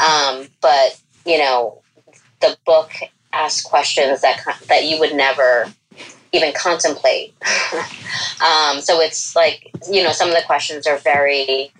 um, 0.00 0.46
but 0.60 1.00
you 1.24 1.38
know 1.38 1.80
the 2.40 2.56
book 2.66 2.92
asks 3.32 3.62
questions 3.62 4.20
that 4.20 4.40
that 4.68 4.84
you 4.84 4.98
would 5.00 5.14
never 5.14 5.66
even 6.34 6.52
contemplate. 6.52 7.32
um, 8.44 8.80
so 8.80 9.00
it's 9.00 9.36
like, 9.36 9.70
you 9.90 10.02
know, 10.02 10.12
some 10.12 10.28
of 10.28 10.34
the 10.34 10.42
questions 10.44 10.86
are 10.86 10.98
very 10.98 11.72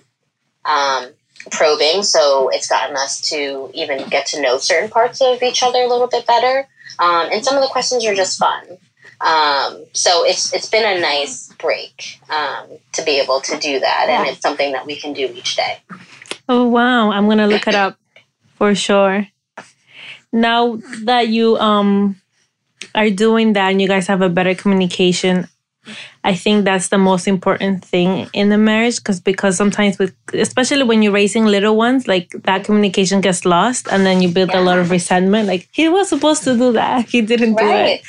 um, 0.64 1.08
probing. 1.50 2.02
So 2.02 2.48
it's 2.52 2.68
gotten 2.68 2.96
us 2.96 3.20
to 3.30 3.70
even 3.74 4.08
get 4.08 4.26
to 4.28 4.40
know 4.40 4.58
certain 4.58 4.90
parts 4.90 5.20
of 5.20 5.42
each 5.42 5.62
other 5.62 5.82
a 5.82 5.88
little 5.88 6.08
bit 6.08 6.26
better. 6.26 6.68
Um, 6.98 7.28
and 7.32 7.44
some 7.44 7.56
of 7.56 7.62
the 7.62 7.68
questions 7.68 8.06
are 8.06 8.14
just 8.14 8.38
fun. 8.38 8.78
Um, 9.20 9.84
so 9.92 10.24
it's 10.24 10.52
it's 10.52 10.68
been 10.68 10.84
a 10.84 11.00
nice 11.00 11.52
break 11.54 12.20
um, 12.28 12.66
to 12.92 13.02
be 13.04 13.20
able 13.20 13.40
to 13.40 13.58
do 13.58 13.80
that, 13.80 14.06
and 14.08 14.28
it's 14.28 14.40
something 14.40 14.72
that 14.72 14.86
we 14.86 14.96
can 14.96 15.14
do 15.14 15.26
each 15.34 15.56
day. 15.56 15.78
Oh 16.48 16.68
wow! 16.68 17.10
I'm 17.10 17.28
gonna 17.28 17.46
look 17.46 17.66
it 17.66 17.74
up 17.74 17.96
for 18.56 18.74
sure. 18.74 19.26
Now 20.32 20.80
that 21.04 21.28
you 21.28 21.56
um 21.56 22.20
are 22.94 23.08
doing 23.08 23.54
that 23.54 23.70
and 23.70 23.80
you 23.80 23.88
guys 23.88 24.08
have 24.08 24.20
a 24.20 24.28
better 24.28 24.54
communication, 24.54 25.48
I 26.22 26.34
think 26.34 26.64
that's 26.64 26.88
the 26.88 26.98
most 26.98 27.28
important 27.28 27.84
thing 27.84 28.28
in 28.32 28.48
the 28.48 28.58
marriage 28.58 28.96
because 28.96 29.20
because 29.20 29.56
sometimes 29.56 29.98
with 29.98 30.14
especially 30.32 30.82
when 30.84 31.02
you're 31.02 31.12
raising 31.12 31.44
little 31.44 31.76
ones, 31.76 32.08
like 32.08 32.30
that 32.44 32.64
communication 32.64 33.20
gets 33.20 33.44
lost 33.44 33.88
and 33.90 34.06
then 34.06 34.22
you 34.22 34.28
build 34.28 34.50
yeah. 34.50 34.60
a 34.60 34.62
lot 34.62 34.78
of 34.78 34.90
resentment. 34.90 35.48
Like 35.48 35.68
he 35.72 35.88
was 35.88 36.08
supposed 36.08 36.44
to 36.44 36.56
do 36.56 36.72
that, 36.72 37.08
he 37.08 37.20
didn't 37.20 37.56
do 37.56 37.68
it. 37.68 38.02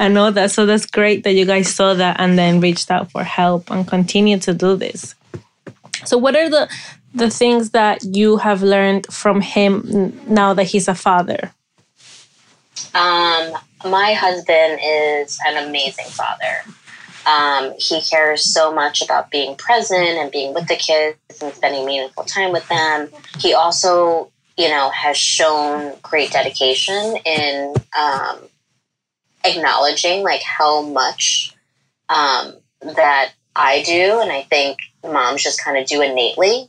I 0.00 0.08
know 0.08 0.30
that. 0.30 0.50
So 0.50 0.66
that's 0.66 0.86
great 0.86 1.24
that 1.24 1.34
you 1.34 1.44
guys 1.44 1.72
saw 1.74 1.94
that 1.94 2.18
and 2.18 2.38
then 2.38 2.60
reached 2.60 2.90
out 2.90 3.10
for 3.10 3.22
help 3.22 3.70
and 3.70 3.86
continue 3.86 4.38
to 4.40 4.54
do 4.54 4.76
this. 4.76 5.14
So 6.04 6.18
what 6.18 6.34
are 6.36 6.48
the 6.48 6.68
the 7.14 7.30
things 7.30 7.70
that 7.70 8.02
you 8.02 8.38
have 8.38 8.62
learned 8.62 9.06
from 9.06 9.40
him 9.40 10.18
now 10.26 10.54
that 10.54 10.64
he's 10.64 10.88
a 10.88 10.94
father? 10.94 11.52
Um, 12.94 13.52
my 13.84 14.14
husband 14.14 14.80
is 14.82 15.38
an 15.46 15.68
amazing 15.68 16.06
father. 16.06 16.64
Um, 17.26 17.74
he 17.78 18.00
cares 18.02 18.42
so 18.42 18.74
much 18.74 19.02
about 19.02 19.30
being 19.30 19.54
present 19.56 20.18
and 20.18 20.30
being 20.30 20.54
with 20.54 20.66
the 20.66 20.76
kids 20.76 21.18
and 21.40 21.52
spending 21.54 21.86
meaningful 21.86 22.24
time 22.24 22.52
with 22.52 22.68
them. 22.68 23.08
He 23.38 23.54
also, 23.54 24.30
you 24.56 24.68
know, 24.68 24.90
has 24.90 25.16
shown 25.16 25.94
great 26.02 26.32
dedication 26.32 27.16
in 27.24 27.74
um, 27.98 28.38
acknowledging 29.44 30.22
like 30.22 30.42
how 30.42 30.82
much 30.82 31.54
um, 32.08 32.54
that 32.82 33.32
I 33.54 33.82
do, 33.82 34.20
and 34.20 34.32
I 34.32 34.42
think 34.42 34.78
moms 35.04 35.42
just 35.42 35.62
kind 35.62 35.76
of 35.76 35.86
do 35.86 36.02
innately. 36.02 36.68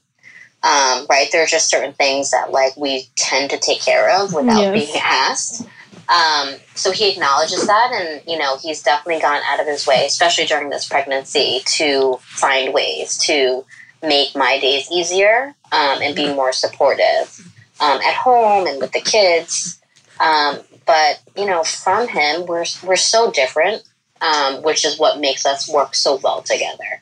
Um, 0.63 1.05
right? 1.09 1.27
There 1.31 1.43
are 1.43 1.47
just 1.47 1.69
certain 1.69 1.91
things 1.93 2.31
that 2.31 2.51
like 2.51 2.77
we 2.77 3.07
tend 3.17 3.49
to 3.49 3.57
take 3.57 3.81
care 3.81 4.21
of 4.21 4.33
without 4.33 4.61
yes. 4.61 4.73
being 4.73 5.01
asked. 5.03 5.67
Um, 6.13 6.55
so 6.75 6.91
he 6.91 7.11
acknowledges 7.11 7.65
that, 7.65 7.91
and 7.91 8.21
you 8.27 8.37
know 8.37 8.57
he's 8.57 8.83
definitely 8.83 9.21
gone 9.21 9.41
out 9.45 9.59
of 9.59 9.65
his 9.65 9.87
way, 9.87 10.05
especially 10.05 10.45
during 10.45 10.69
this 10.69 10.87
pregnancy, 10.87 11.61
to 11.65 12.19
find 12.21 12.73
ways 12.73 13.17
to 13.25 13.65
make 14.03 14.35
my 14.35 14.59
days 14.59 14.91
easier 14.91 15.55
um, 15.71 16.01
and 16.01 16.15
be 16.15 16.27
more 16.27 16.53
supportive 16.53 17.51
um, 17.79 17.99
at 18.01 18.13
home 18.13 18.67
and 18.67 18.79
with 18.79 18.91
the 18.91 19.01
kids. 19.01 19.81
Um, 20.19 20.59
but 20.85 21.21
you 21.35 21.47
know, 21.47 21.63
from 21.63 22.07
him, 22.07 22.45
we're 22.45 22.65
we're 22.83 22.95
so 22.95 23.31
different, 23.31 23.81
um, 24.21 24.61
which 24.61 24.85
is 24.85 24.99
what 24.99 25.19
makes 25.19 25.47
us 25.47 25.67
work 25.67 25.95
so 25.95 26.19
well 26.23 26.43
together. 26.43 27.01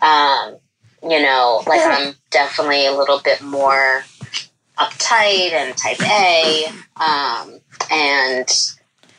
Um, 0.00 0.56
you 1.02 1.20
know, 1.20 1.64
like 1.66 1.80
I'm 1.82 2.14
definitely 2.30 2.86
a 2.86 2.92
little 2.92 3.20
bit 3.24 3.42
more 3.42 4.04
uptight 4.78 5.52
and 5.52 5.76
type 5.76 6.00
A. 6.00 6.66
And 7.90 8.48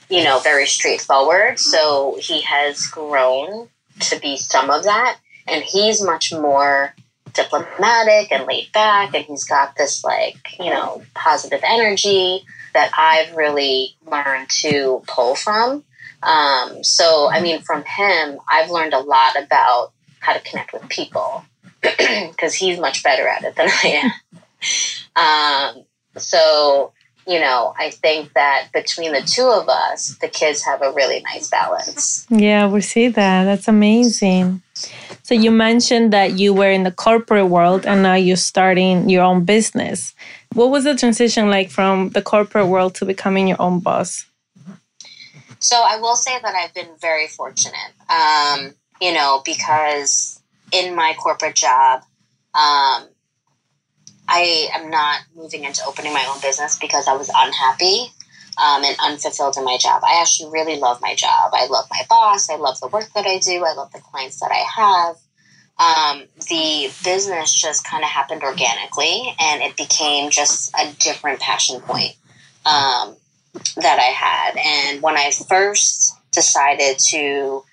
you 0.10 0.24
know 0.24 0.40
very 0.40 0.66
straightforward. 0.66 1.60
So 1.60 2.18
he 2.20 2.42
has 2.42 2.88
grown 2.88 3.70
to 4.02 4.20
be 4.20 4.38
some 4.38 4.70
of 4.70 4.84
that. 4.84 5.18
And 5.48 5.64
he's 5.64 6.02
much 6.02 6.32
more 6.32 6.94
diplomatic 7.34 8.32
and 8.32 8.46
laid 8.46 8.72
back 8.72 9.14
and 9.16 9.26
he's 9.26 9.44
got 9.44 9.76
this 9.76 10.04
like 10.04 10.56
you 10.60 10.70
know 10.70 11.02
positive 11.16 11.62
energy 11.64 12.46
that 12.76 12.92
i've 12.96 13.36
really 13.36 13.96
learned 14.06 14.50
to 14.50 15.04
pull 15.08 15.36
from. 15.36 15.84
Um, 16.22 16.84
so 16.84 17.30
i 17.32 17.42
mean 17.42 17.62
from 17.62 17.84
him 17.84 18.40
i've 18.50 18.70
learned 18.70 18.94
a 18.94 19.00
lot 19.00 19.36
about 19.36 19.92
how 20.20 20.34
to 20.34 20.40
connect 20.40 20.74
with 20.74 20.88
people 20.90 21.44
because 21.82 22.54
he's 22.54 22.80
much 22.80 23.04
better 23.04 23.28
at 23.28 23.44
it 23.44 23.56
than 23.56 23.70
i 23.70 23.88
am. 23.88 24.12
Um, 25.16 25.84
so 26.18 26.94
you 27.28 27.40
know, 27.40 27.74
I 27.78 27.90
think 27.90 28.34
that 28.34 28.70
between 28.74 29.14
the 29.14 29.22
two 29.22 29.46
of 29.46 29.70
us, 29.70 30.18
the 30.22 30.28
kids 30.28 30.64
have 30.64 30.82
a 30.82 30.92
really 30.92 31.22
nice 31.22 31.50
balance. 31.50 32.26
Yeah, 32.30 32.68
we 32.68 32.82
see 32.82 33.08
that. 33.08 33.44
That's 33.46 33.68
amazing. 33.68 34.62
So 35.24 35.34
you 35.34 35.52
mentioned 35.52 36.12
that 36.12 36.38
you 36.38 36.54
were 36.54 36.70
in 36.70 36.84
the 36.84 36.92
corporate 36.92 37.48
world 37.48 37.86
and 37.86 38.04
now 38.04 38.16
you're 38.16 38.36
starting 38.36 39.10
your 39.10 39.24
own 39.24 39.46
business. 39.46 40.14
What 40.54 40.70
was 40.70 40.84
the 40.84 40.96
transition 40.96 41.50
like 41.50 41.70
from 41.70 42.10
the 42.10 42.22
corporate 42.22 42.68
world 42.68 42.96
to 42.96 43.06
becoming 43.06 43.48
your 43.48 43.62
own 43.62 43.80
boss? 43.80 44.26
So 45.60 45.82
I 45.82 45.98
will 45.98 46.18
say 46.18 46.38
that 46.42 46.56
I've 46.56 46.74
been 46.74 46.90
very 47.00 47.28
fortunate, 47.28 47.94
um, 48.10 48.74
you 49.00 49.14
know, 49.14 49.42
because 49.46 50.42
in 50.74 50.94
my 50.94 51.16
corporate 51.18 51.56
job, 51.56 52.02
um, 52.54 53.08
I 54.28 54.70
am 54.74 54.90
not 54.90 55.22
moving 55.36 55.64
into 55.64 55.84
opening 55.86 56.14
my 56.14 56.26
own 56.30 56.40
business 56.42 56.78
because 56.80 57.08
I 57.08 57.14
was 57.14 57.30
unhappy 57.36 58.12
um, 58.58 58.84
and 58.84 58.96
unfulfilled 59.02 59.58
in 59.58 59.66
my 59.66 59.78
job. 59.78 60.04
I 60.06 60.22
actually 60.22 60.52
really 60.52 60.80
love 60.80 61.02
my 61.02 61.16
job. 61.16 61.52
I 61.54 61.68
love 61.68 61.86
my 61.90 62.02
boss. 62.10 62.50
I 62.50 62.56
love 62.56 62.80
the 62.80 62.88
work 62.88 63.10
that 63.16 63.26
I 63.26 63.40
do. 63.40 63.66
I 63.66 63.74
love 63.74 63.92
the 63.92 64.00
clients 64.00 64.40
that 64.40 64.52
I 64.52 64.64
have. 64.82 65.18
Um, 65.80 66.24
the 66.50 66.92
business 67.04 67.54
just 67.54 67.86
kind 67.86 68.04
of 68.04 68.10
happened 68.10 68.44
organically 68.44 69.36
and 69.40 69.64
it 69.64 69.76
became 69.76 70.30
just 70.30 70.74
a 70.80 70.94
different 71.00 71.40
passion 71.40 71.82
point 71.82 72.16
um, 72.66 73.16
that 73.78 74.00
I 74.00 74.12
had. 74.14 74.56
And 74.58 75.02
when 75.02 75.18
I 75.18 75.32
first 75.32 76.16
decided 76.32 77.00
to, 77.10 77.64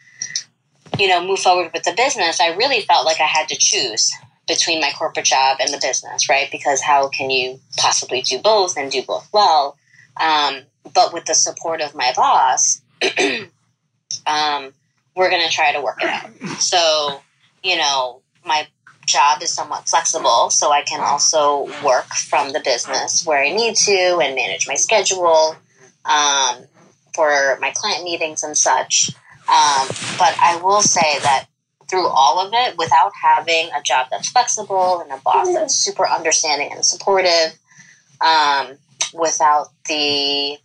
you 0.98 1.08
know, 1.08 1.24
move 1.24 1.40
forward 1.40 1.70
with 1.74 1.84
the 1.84 1.92
business, 1.94 2.40
I 2.40 2.56
really 2.56 2.80
felt 2.80 3.04
like 3.04 3.20
I 3.20 3.26
had 3.26 3.48
to 3.48 3.56
choose 3.56 4.12
between 4.50 4.80
my 4.80 4.90
corporate 4.98 5.26
job 5.26 5.58
and 5.60 5.72
the 5.72 5.78
business, 5.80 6.28
right? 6.28 6.50
Because 6.50 6.82
how 6.82 7.08
can 7.08 7.30
you 7.30 7.60
possibly 7.76 8.20
do 8.20 8.40
both 8.40 8.76
and 8.76 8.90
do 8.90 9.00
both 9.00 9.28
well? 9.32 9.76
Um, 10.20 10.62
but 10.92 11.12
with 11.12 11.24
the 11.26 11.34
support 11.34 11.80
of 11.80 11.94
my 11.94 12.12
boss, 12.16 12.82
um, 14.26 14.74
we're 15.14 15.30
going 15.30 15.46
to 15.46 15.52
try 15.52 15.72
to 15.72 15.80
work 15.80 16.02
it 16.02 16.08
out. 16.08 16.30
So, 16.60 17.22
you 17.62 17.76
know, 17.76 18.22
my 18.44 18.66
job 19.06 19.40
is 19.40 19.54
somewhat 19.54 19.88
flexible, 19.88 20.50
so 20.50 20.72
I 20.72 20.82
can 20.82 21.00
also 21.00 21.68
work 21.84 22.08
from 22.28 22.52
the 22.52 22.60
business 22.60 23.24
where 23.24 23.40
I 23.40 23.50
need 23.50 23.76
to 23.76 24.18
and 24.20 24.34
manage 24.34 24.66
my 24.66 24.74
schedule 24.74 25.54
um, 26.04 26.56
for 27.14 27.56
my 27.60 27.70
client 27.74 28.02
meetings 28.02 28.42
and 28.42 28.56
such. 28.56 29.10
Um, 29.48 29.86
but 30.18 30.34
I 30.40 30.60
will 30.62 30.82
say 30.82 31.18
that 31.20 31.46
through 31.90 32.06
all 32.06 32.38
of 32.38 32.52
it, 32.54 32.78
without 32.78 33.12
having 33.20 33.68
a 33.76 33.82
job 33.82 34.06
that's 34.10 34.30
flexible 34.30 35.00
and 35.00 35.10
a 35.10 35.16
boss 35.18 35.52
that's 35.52 35.74
super 35.74 36.08
understanding 36.08 36.70
and 36.72 36.84
supportive, 36.84 37.58
um, 38.20 38.78
without 39.12 39.66
the, 39.88 40.56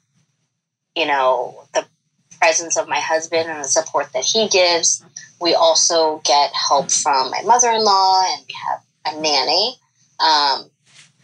you 0.96 1.06
know, 1.06 1.64
the 1.74 1.86
presence 2.40 2.78
of 2.78 2.88
my 2.88 3.00
husband 3.00 3.50
and 3.50 3.60
the 3.64 3.68
support 3.68 4.08
that 4.14 4.24
he 4.24 4.48
gives, 4.48 5.04
we 5.42 5.56
also 5.56 6.22
get 6.24 6.52
help 6.54 6.92
from 6.92 7.32
my 7.32 7.42
mother-in-law 7.44 8.26
and 8.32 8.46
we 8.48 8.54
have 8.70 8.82
a 9.06 9.22
nanny. 9.22 9.76
Um, 10.20 10.70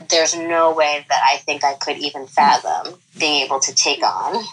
there's 0.10 0.36
no 0.36 0.74
way 0.74 1.06
that 1.08 1.22
I 1.32 1.38
think 1.38 1.64
I 1.64 1.76
could 1.76 1.98
even 1.98 2.26
fathom 2.26 2.96
being 3.20 3.46
able 3.46 3.60
to 3.60 3.74
take 3.76 4.04
on 4.04 4.44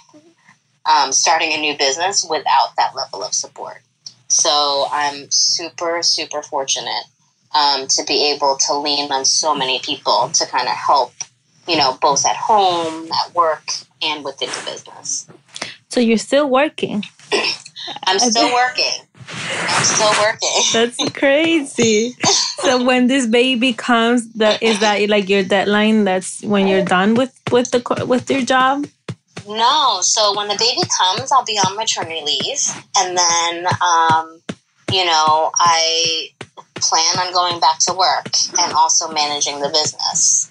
um, 0.89 1.13
starting 1.13 1.53
a 1.53 1.59
new 1.59 1.77
business 1.77 2.25
without 2.29 2.71
that 2.77 2.95
level 2.95 3.23
of 3.23 3.35
support. 3.35 3.83
So 4.29 4.87
I'm 4.93 5.31
super, 5.31 6.03
super 6.03 6.43
fortunate 6.43 7.05
um, 7.55 7.87
to 7.89 8.05
be 8.05 8.33
able 8.33 8.59
to 8.67 8.75
lean 8.75 9.11
on 9.11 9.25
so 9.25 9.55
many 9.55 9.81
people 9.81 10.31
to 10.35 10.47
kind 10.47 10.69
of 10.69 10.75
help, 10.75 11.13
you 11.67 11.77
know, 11.77 11.99
both 12.01 12.27
at 12.27 12.37
home, 12.37 13.11
at 13.11 13.35
work, 13.35 13.65
and 14.03 14.25
within 14.25 14.49
the 14.49 14.71
business. 14.71 15.27
So 15.89 16.01
you're 16.01 16.19
still 16.19 16.49
working? 16.49 17.05
I'm 18.07 18.19
still 18.19 18.53
working. 18.53 19.09
I'm 19.31 19.85
still 19.85 20.13
working. 20.21 20.63
That's 20.73 21.11
crazy. 21.13 22.15
so 22.61 22.85
when 22.85 23.07
this 23.07 23.27
baby 23.27 23.73
comes, 23.73 24.31
that 24.35 24.63
is 24.63 24.81
that 24.81 25.09
like 25.09 25.29
your 25.29 25.43
deadline? 25.43 26.05
That's 26.05 26.43
when 26.43 26.67
you're 26.67 26.85
done 26.85 27.15
with 27.15 27.39
with 27.51 27.71
the 27.71 28.07
with 28.07 28.31
your 28.31 28.43
job. 28.43 28.87
No. 29.49 30.01
So 30.03 30.37
when 30.37 30.49
the 30.49 30.57
baby 30.59 30.83
comes, 30.99 31.33
I'll 31.33 31.45
be 31.45 31.59
on 31.59 31.77
maternity 31.77 32.23
leave, 32.25 32.61
and 32.97 33.17
then, 33.17 33.67
um, 33.83 34.41
you 34.93 35.05
know, 35.05 35.51
I 35.57 36.29
plan 36.77 37.19
on 37.19 37.33
going 37.33 37.61
back 37.61 37.79
to 37.81 37.95
work 37.95 38.29
and 38.59 38.73
also 38.73 39.11
managing 39.13 39.61
the 39.61 39.69
business. 39.69 40.51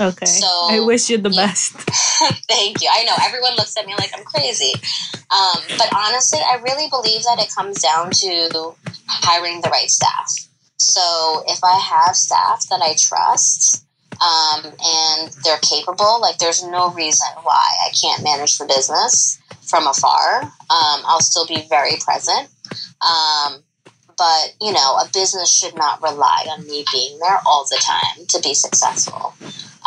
Okay. 0.00 0.26
So 0.26 0.46
I 0.46 0.80
wish 0.80 1.10
you 1.10 1.18
the 1.18 1.30
yeah. 1.30 1.46
best. 1.46 1.72
Thank 2.48 2.80
you. 2.80 2.88
I 2.90 3.04
know 3.04 3.14
everyone 3.20 3.54
looks 3.56 3.76
at 3.76 3.86
me 3.86 3.94
like 3.98 4.10
I'm 4.16 4.24
crazy, 4.24 4.72
um, 5.30 5.60
but 5.76 5.90
honestly, 5.94 6.38
I 6.38 6.58
really 6.62 6.88
believe 6.88 7.22
that 7.24 7.38
it 7.38 7.52
comes 7.54 7.82
down 7.82 8.10
to 8.10 8.74
hiring 9.06 9.60
the 9.60 9.68
right 9.68 9.90
staff. 9.90 10.32
So 10.78 11.44
if 11.46 11.62
I 11.62 11.78
have 11.78 12.16
staff 12.16 12.66
that 12.70 12.80
I 12.80 12.94
trust 12.98 13.84
um, 14.20 14.64
and 14.64 15.32
they're 15.44 15.58
capable, 15.58 16.20
like 16.20 16.38
there's 16.38 16.62
no 16.62 16.90
reason 16.92 17.28
why 17.42 17.64
I 17.86 17.90
can't 18.00 18.22
manage 18.22 18.58
the 18.58 18.66
business 18.66 19.38
from 19.62 19.86
afar. 19.86 20.42
Um, 20.42 21.00
I'll 21.06 21.20
still 21.20 21.46
be 21.46 21.66
very 21.68 21.96
present. 22.04 22.48
Um, 23.00 23.62
but, 24.18 24.54
you 24.60 24.72
know, 24.72 24.96
a 24.96 25.08
business 25.14 25.50
should 25.50 25.74
not 25.74 26.02
rely 26.02 26.46
on 26.50 26.66
me 26.66 26.84
being 26.92 27.18
there 27.20 27.38
all 27.46 27.64
the 27.70 27.80
time 27.80 28.26
to 28.28 28.40
be 28.42 28.52
successful. 28.52 29.34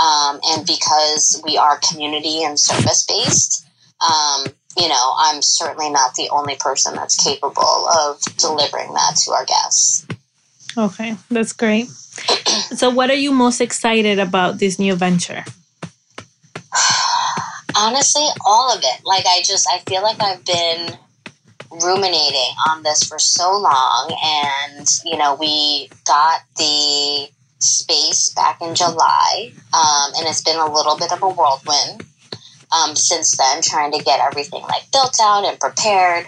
Um, 0.02 0.40
and 0.44 0.66
because 0.66 1.40
we 1.46 1.56
are 1.56 1.80
community 1.88 2.44
and 2.44 2.60
service 2.60 3.04
based, 3.04 3.63
um, 4.02 4.48
you 4.75 4.90
know, 4.90 5.13
I'm 5.18 5.44
certainly 5.44 5.92
not 5.92 6.16
the 6.16 6.30
only 6.32 6.56
person 6.56 6.96
that's 6.96 7.16
capable 7.24 7.88
of 7.88 8.20
delivering 8.38 8.92
that 8.94 9.18
to 9.24 9.32
our 9.32 9.46
guests. 9.46 10.08
Okay, 10.75 11.16
that's 11.30 11.54
great. 11.54 11.90
so, 12.75 12.89
what 12.89 13.10
are 13.10 13.15
you 13.15 13.32
most 13.32 13.62
excited 13.62 14.20
about 14.20 14.60
this 14.60 14.79
new 14.79 14.96
venture? 14.96 15.43
Honestly, 17.75 18.27
all 18.46 18.72
of 18.75 18.81
it. 18.83 19.03
Like, 19.03 19.25
I 19.25 19.42
just, 19.44 19.68
I 19.72 19.79
feel 19.79 20.03
like 20.03 20.22
I've 20.22 20.46
been 20.46 20.98
ruminating 21.81 22.53
on 22.70 22.83
this 22.83 23.03
for 23.03 23.18
so 23.18 23.57
long. 23.57 24.16
And, 24.24 24.88
you 25.05 25.18
know, 25.18 25.35
we 25.35 25.90
got 26.05 26.42
the 26.57 27.29
space 27.59 28.33
back 28.33 28.61
in 28.61 28.75
July, 28.75 29.51
um, 29.74 30.14
and 30.18 30.27
it's 30.27 30.44
been 30.44 30.59
a 30.59 30.72
little 30.72 30.98
bit 30.98 31.11
of 31.11 31.24
a 31.24 31.29
whirlwind 31.29 32.05
um, 32.72 32.96
since 32.96 33.38
then, 33.38 33.61
trying 33.61 33.92
to 33.92 34.03
get 34.03 34.20
everything 34.20 34.61
like 34.64 34.92
built 34.92 35.18
out 35.22 35.46
and 35.46 35.59
prepared 35.59 36.27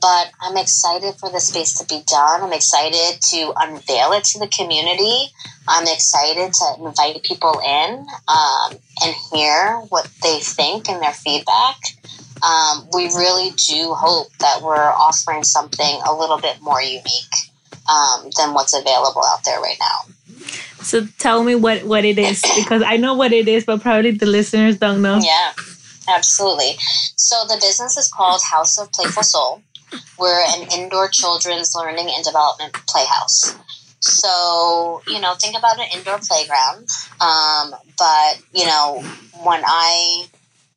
but 0.00 0.30
I'm 0.40 0.56
excited 0.56 1.14
for 1.16 1.30
the 1.30 1.40
space 1.40 1.78
to 1.78 1.86
be 1.86 2.02
done. 2.06 2.42
I'm 2.42 2.52
excited 2.52 3.20
to 3.20 3.52
unveil 3.56 4.12
it 4.12 4.24
to 4.24 4.38
the 4.38 4.48
community. 4.48 5.32
I'm 5.68 5.86
excited 5.86 6.52
to 6.52 6.84
invite 6.84 7.22
people 7.22 7.60
in 7.64 8.06
um, 8.28 8.78
and 9.04 9.14
hear 9.32 9.76
what 9.88 10.08
they 10.22 10.40
think 10.40 10.88
and 10.88 11.02
their 11.02 11.12
feedback. 11.12 11.76
Um, 12.42 12.88
we 12.94 13.06
really 13.08 13.50
do 13.50 13.92
hope 13.92 14.28
that 14.38 14.62
we're 14.62 14.74
offering 14.74 15.44
something 15.44 16.00
a 16.06 16.14
little 16.14 16.38
bit 16.38 16.60
more 16.62 16.80
unique 16.82 17.34
um, 17.88 18.30
than 18.36 18.54
what's 18.54 18.72
available 18.72 19.22
out 19.26 19.44
there 19.44 19.60
right 19.60 19.76
now. 19.78 20.40
So 20.82 21.06
tell 21.18 21.44
me 21.44 21.54
what, 21.54 21.84
what 21.84 22.04
it 22.04 22.18
is 22.18 22.42
because 22.56 22.82
I 22.82 22.96
know 22.96 23.14
what 23.14 23.32
it 23.32 23.48
is, 23.48 23.64
but 23.64 23.82
probably 23.82 24.12
the 24.12 24.26
listeners 24.26 24.78
don't 24.78 25.02
know. 25.02 25.20
Yeah, 25.22 25.52
absolutely. 26.08 26.76
So 27.16 27.44
the 27.48 27.58
business 27.60 27.96
is 27.96 28.08
called 28.08 28.40
House 28.50 28.78
of 28.78 28.90
Playful 28.92 29.22
Soul. 29.22 29.62
We're 30.18 30.44
an 30.48 30.68
indoor 30.72 31.08
children's 31.08 31.74
learning 31.74 32.08
and 32.10 32.24
development 32.24 32.74
playhouse. 32.88 33.54
So, 34.00 35.02
you 35.06 35.20
know, 35.20 35.34
think 35.34 35.56
about 35.56 35.78
an 35.78 35.86
indoor 35.94 36.18
playground. 36.18 36.88
Um, 37.20 37.74
but, 37.98 38.42
you 38.52 38.64
know, 38.64 39.02
when 39.44 39.62
I 39.64 40.26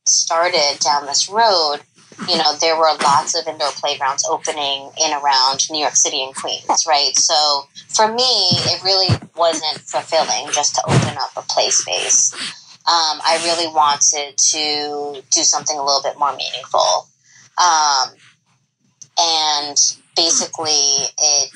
started 0.05 0.79
down 0.79 1.05
this 1.05 1.29
road, 1.29 1.79
you 2.27 2.37
know, 2.37 2.55
there 2.59 2.77
were 2.77 2.91
lots 3.01 3.39
of 3.39 3.47
indoor 3.47 3.71
playgrounds 3.71 4.25
opening 4.29 4.91
in 5.03 5.13
around 5.13 5.69
New 5.71 5.79
York 5.79 5.95
City 5.95 6.23
and 6.23 6.35
Queens, 6.35 6.85
right? 6.87 7.15
So 7.15 7.63
for 7.89 8.07
me, 8.07 8.49
it 8.69 8.83
really 8.83 9.15
wasn't 9.35 9.79
fulfilling 9.81 10.51
just 10.51 10.75
to 10.75 10.83
open 10.85 11.17
up 11.17 11.31
a 11.35 11.41
play 11.41 11.69
space. 11.69 12.33
Um, 12.85 13.21
I 13.23 13.39
really 13.45 13.73
wanted 13.73 14.37
to 14.37 15.23
do 15.31 15.41
something 15.41 15.77
a 15.77 15.83
little 15.83 16.01
bit 16.03 16.19
more 16.19 16.35
meaningful. 16.35 17.07
Um, 17.57 18.09
and 19.19 19.77
basically 20.15 21.07
it 21.17 21.49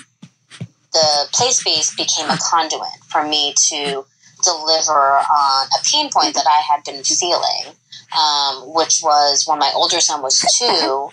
the 0.93 1.27
play 1.33 1.51
space 1.51 1.95
became 1.95 2.29
a 2.29 2.37
conduit 2.41 2.87
for 3.09 3.27
me 3.27 3.53
to 3.69 4.03
deliver 4.43 5.19
on 5.19 5.67
a 5.67 5.83
pain 5.91 6.09
point 6.09 6.33
that 6.33 6.45
I 6.47 6.61
had 6.61 6.83
been 6.83 7.03
feeling, 7.03 7.75
um, 8.17 8.73
which 8.73 9.01
was 9.03 9.45
when 9.45 9.59
my 9.59 9.71
older 9.75 9.99
son 9.99 10.21
was 10.21 10.39
two, 10.57 11.09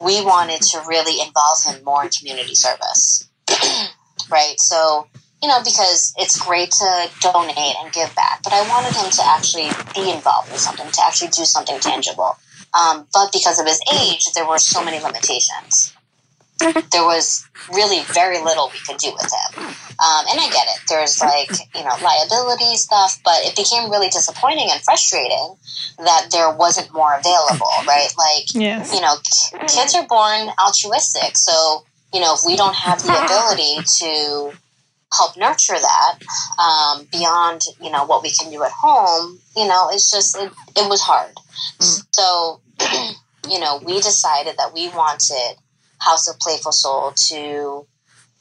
we 0.00 0.24
wanted 0.24 0.62
to 0.62 0.82
really 0.88 1.20
involve 1.20 1.58
him 1.66 1.84
more 1.84 2.04
in 2.04 2.10
community 2.10 2.54
service. 2.54 3.28
right? 4.30 4.58
So, 4.58 5.06
you 5.42 5.48
know, 5.48 5.58
because 5.58 6.14
it's 6.16 6.40
great 6.40 6.70
to 6.70 7.10
donate 7.20 7.76
and 7.82 7.92
give 7.92 8.14
back, 8.14 8.42
but 8.42 8.52
I 8.52 8.66
wanted 8.68 8.94
him 8.94 9.10
to 9.10 9.22
actually 9.26 9.70
be 9.94 10.10
involved 10.10 10.50
in 10.50 10.58
something, 10.58 10.90
to 10.90 11.02
actually 11.04 11.28
do 11.28 11.44
something 11.44 11.78
tangible. 11.80 12.36
Um, 12.74 13.06
but 13.12 13.32
because 13.32 13.58
of 13.58 13.66
his 13.66 13.80
age, 13.92 14.24
there 14.34 14.46
were 14.46 14.58
so 14.58 14.84
many 14.84 15.00
limitations. 15.00 15.94
There 16.60 17.04
was 17.04 17.48
really 17.72 18.02
very 18.12 18.42
little 18.42 18.70
we 18.70 18.78
could 18.86 18.98
do 18.98 19.12
with 19.12 19.32
him. 19.32 19.64
Um, 19.64 20.24
and 20.30 20.38
I 20.38 20.50
get 20.52 20.66
it. 20.68 20.80
There's 20.88 21.20
like, 21.20 21.50
you 21.74 21.82
know, 21.82 21.96
liability 22.02 22.76
stuff, 22.76 23.18
but 23.24 23.36
it 23.40 23.56
became 23.56 23.90
really 23.90 24.08
disappointing 24.08 24.68
and 24.70 24.80
frustrating 24.82 25.56
that 25.98 26.28
there 26.30 26.50
wasn't 26.50 26.92
more 26.92 27.14
available, 27.18 27.70
right? 27.86 28.12
Like, 28.16 28.54
yes. 28.54 28.92
you 28.92 29.00
know, 29.00 29.14
kids 29.68 29.94
are 29.94 30.06
born 30.06 30.50
altruistic. 30.62 31.36
So, 31.36 31.84
you 32.12 32.20
know, 32.20 32.34
if 32.34 32.40
we 32.46 32.56
don't 32.56 32.76
have 32.76 33.02
the 33.02 33.24
ability 33.24 33.78
to 34.00 34.52
help 35.12 35.36
nurture 35.36 35.78
that 35.78 36.18
um, 36.58 37.06
beyond 37.10 37.62
you 37.80 37.90
know 37.90 38.04
what 38.04 38.22
we 38.22 38.30
can 38.30 38.50
do 38.50 38.62
at 38.62 38.70
home 38.70 39.38
you 39.56 39.66
know 39.66 39.88
it's 39.92 40.10
just 40.10 40.36
it, 40.36 40.50
it 40.76 40.88
was 40.88 41.00
hard 41.00 41.34
mm. 41.78 42.04
so 42.12 42.60
you 43.50 43.58
know 43.58 43.80
we 43.84 43.94
decided 43.96 44.56
that 44.56 44.72
we 44.72 44.88
wanted 44.90 45.56
house 45.98 46.28
of 46.28 46.38
playful 46.38 46.72
soul 46.72 47.12
to 47.12 47.86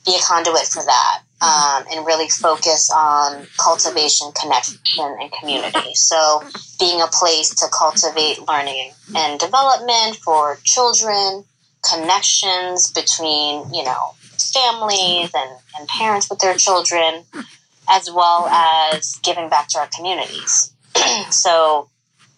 be 0.06 0.16
a 0.16 0.20
conduit 0.26 0.64
for 0.64 0.84
that 0.84 1.22
um, 1.42 1.86
and 1.92 2.06
really 2.06 2.30
focus 2.30 2.90
on 2.96 3.46
cultivation 3.58 4.32
connection 4.40 5.06
and 5.20 5.32
community 5.32 5.94
so 5.96 6.44
being 6.80 7.02
a 7.02 7.08
place 7.08 7.50
to 7.50 7.66
cultivate 7.78 8.40
learning 8.48 8.92
and 9.16 9.40
development 9.40 10.16
for 10.18 10.60
children 10.64 11.44
connections 11.82 12.92
between 12.92 13.74
you 13.74 13.84
know 13.84 14.14
families 14.42 15.32
and, 15.34 15.52
and 15.78 15.88
parents 15.88 16.30
with 16.30 16.40
their 16.40 16.56
children, 16.56 17.24
as 17.90 18.10
well 18.12 18.48
as 18.48 19.20
giving 19.24 19.50
back 19.50 19.68
to 19.70 19.80
our 19.80 19.90
communities. 19.96 20.74
so, 21.30 21.90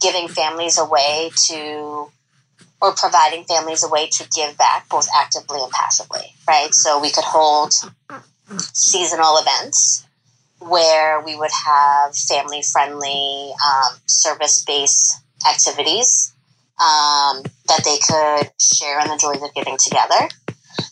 giving 0.01 0.27
families 0.27 0.77
a 0.77 0.85
way 0.85 1.31
to 1.47 2.11
we're 2.81 2.93
providing 2.93 3.43
families 3.43 3.83
a 3.83 3.89
way 3.89 4.07
to 4.07 4.27
give 4.35 4.57
back 4.57 4.89
both 4.89 5.07
actively 5.15 5.61
and 5.61 5.71
passively, 5.71 6.33
right? 6.47 6.73
So 6.73 6.99
we 6.99 7.11
could 7.11 7.23
hold 7.23 7.73
seasonal 8.73 9.37
events 9.37 10.07
where 10.59 11.21
we 11.21 11.35
would 11.35 11.51
have 11.51 12.15
family 12.15 12.61
friendly 12.61 13.51
um, 13.65 13.97
service 14.07 14.63
based 14.65 15.21
activities 15.47 16.33
um, 16.79 17.43
that 17.67 17.81
they 17.85 17.97
could 17.97 18.51
share 18.59 18.99
in 19.01 19.07
the 19.07 19.17
joys 19.17 19.41
of 19.41 19.53
giving 19.53 19.77
together. 19.77 20.27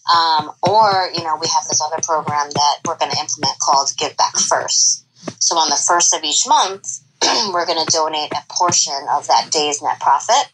Um, 0.10 0.52
or, 0.64 1.10
you 1.14 1.24
know, 1.24 1.38
we 1.40 1.48
have 1.48 1.66
this 1.68 1.82
other 1.82 2.02
program 2.04 2.50
that 2.54 2.76
we're 2.86 2.98
going 2.98 3.12
to 3.12 3.20
implement 3.20 3.60
called 3.60 3.92
Give 3.98 4.16
Back 4.18 4.38
First. 4.38 5.06
So 5.40 5.58
on 5.58 5.70
the 5.70 5.76
first 5.76 6.14
of 6.14 6.24
each 6.24 6.48
month, 6.48 7.02
we're 7.54 7.66
going 7.66 7.84
to 7.84 7.92
donate 7.92 8.32
a 8.32 8.44
portion 8.50 9.00
of 9.12 9.28
that 9.28 9.50
day's 9.52 9.82
net 9.82 10.00
profit 10.00 10.52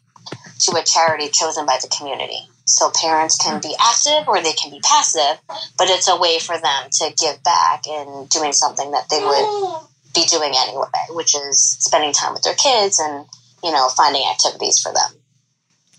to 0.60 0.76
a 0.76 0.84
charity 0.84 1.30
chosen 1.32 1.66
by 1.66 1.78
the 1.82 1.88
community. 1.88 2.40
So 2.66 2.92
parents 3.00 3.38
can 3.38 3.62
be 3.62 3.76
active 3.80 4.28
or 4.28 4.42
they 4.42 4.54
can 4.54 4.72
be 4.72 4.80
passive, 4.82 5.40
but 5.78 5.90
it's 5.90 6.10
a 6.10 6.18
way 6.18 6.40
for 6.40 6.58
them 6.58 6.90
to 6.92 7.14
give 7.22 7.44
back 7.44 7.88
and 7.88 8.28
doing 8.30 8.54
something 8.54 8.90
that 8.92 9.08
they 9.10 9.20
would 9.20 9.86
be 10.16 10.26
doing 10.26 10.54
anyway, 10.56 10.88
which 11.12 11.36
is 11.36 11.78
spending 11.80 12.12
time 12.12 12.34
with 12.34 12.42
their 12.42 12.56
kids 12.56 13.00
and, 13.00 13.26
you 13.64 13.72
know, 13.72 13.88
finding 13.90 14.24
activities 14.28 14.80
for 14.80 14.92
them. 14.92 15.22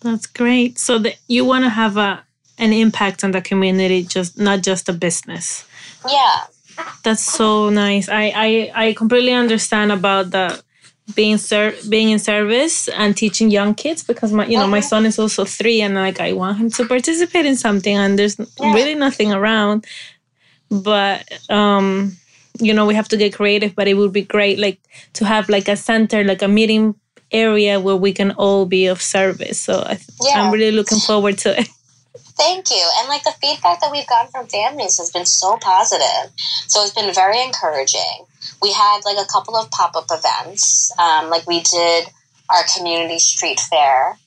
That's 0.01 0.27
great. 0.27 0.79
So 0.79 0.99
that 0.99 1.17
you 1.29 1.45
want 1.45 1.65
to 1.65 1.71
have 1.71 1.97
a 1.97 2.26
an 2.59 2.73
impact 2.73 3.25
on 3.25 3.33
the 3.33 3.41
community, 3.41 4.03
just 4.03 4.39
not 4.39 4.63
just 4.63 4.89
a 4.89 4.93
business. 4.93 5.67
Yeah. 6.09 6.45
That's 7.03 7.23
so 7.23 7.71
nice. 7.71 8.09
I 8.09 8.33
I, 8.35 8.73
I 8.75 8.93
completely 8.93 9.33
understand 9.33 9.93
about 9.93 10.31
the 10.31 10.63
being 11.15 11.39
ser- 11.39 11.75
being 11.89 12.11
in 12.11 12.19
service 12.19 12.89
and 12.89 13.17
teaching 13.17 13.51
young 13.51 13.75
kids 13.75 14.03
because 14.03 14.33
my 14.33 14.47
you 14.47 14.59
know 14.59 14.67
my 14.67 14.79
uh-huh. 14.79 14.89
son 14.89 15.07
is 15.07 15.19
also 15.19 15.45
three 15.45 15.81
and 15.81 15.95
like 15.95 16.21
I 16.21 16.33
want 16.33 16.59
him 16.59 16.71
to 16.71 16.85
participate 16.85 17.47
in 17.47 17.57
something 17.57 17.97
and 17.97 18.19
there's 18.19 18.39
yeah. 18.39 18.75
really 18.75 18.97
nothing 18.97 19.33
around 19.33 19.87
but 20.69 21.23
um 21.49 22.17
you 22.59 22.75
know 22.75 22.87
we 22.87 22.95
have 22.95 23.09
to 23.09 23.17
get 23.17 23.35
creative 23.35 23.77
but 23.77 23.87
it 23.87 23.95
would 23.95 24.13
be 24.13 24.23
great 24.23 24.59
like 24.59 24.81
to 25.13 25.25
have 25.25 25.49
like 25.49 25.69
a 25.69 25.77
center 25.77 26.25
like 26.25 26.43
a 26.43 26.49
meeting 26.49 26.95
area 27.31 27.79
where 27.79 27.97
we 27.97 28.13
can 28.13 28.33
all 28.33 28.67
be 28.67 28.87
of 28.87 29.01
service 29.01 29.61
so 29.61 29.85
I 29.87 29.95
th- 29.95 30.09
yeah. 30.25 30.43
I'm 30.43 30.53
really 30.53 30.73
looking 30.73 30.99
forward 30.99 31.39
to 31.39 31.61
it 31.61 31.69
Thank 32.37 32.71
you. 32.71 32.91
And 32.99 33.09
like 33.09 33.25
the 33.25 33.35
feedback 33.41 33.81
that 33.81 33.91
we've 33.91 34.07
gotten 34.07 34.31
from 34.31 34.47
families 34.47 34.99
has 34.99 35.11
been 35.11 35.27
so 35.27 35.57
positive. 35.57 36.31
So 36.69 36.83
it's 36.83 36.93
been 36.93 37.15
very 37.15 37.43
encouraging 37.43 38.27
we 38.63 38.73
had 38.73 39.01
like 39.05 39.19
a 39.19 39.31
couple 39.31 39.57
of 39.57 39.71
pop 39.71 39.97
up 39.97 40.07
events. 40.11 40.93
Um, 40.99 41.31
like 41.31 41.47
we 41.47 41.61
did 41.61 42.09
our 42.49 42.63
community 42.77 43.19
street 43.19 43.61
fair 43.61 44.19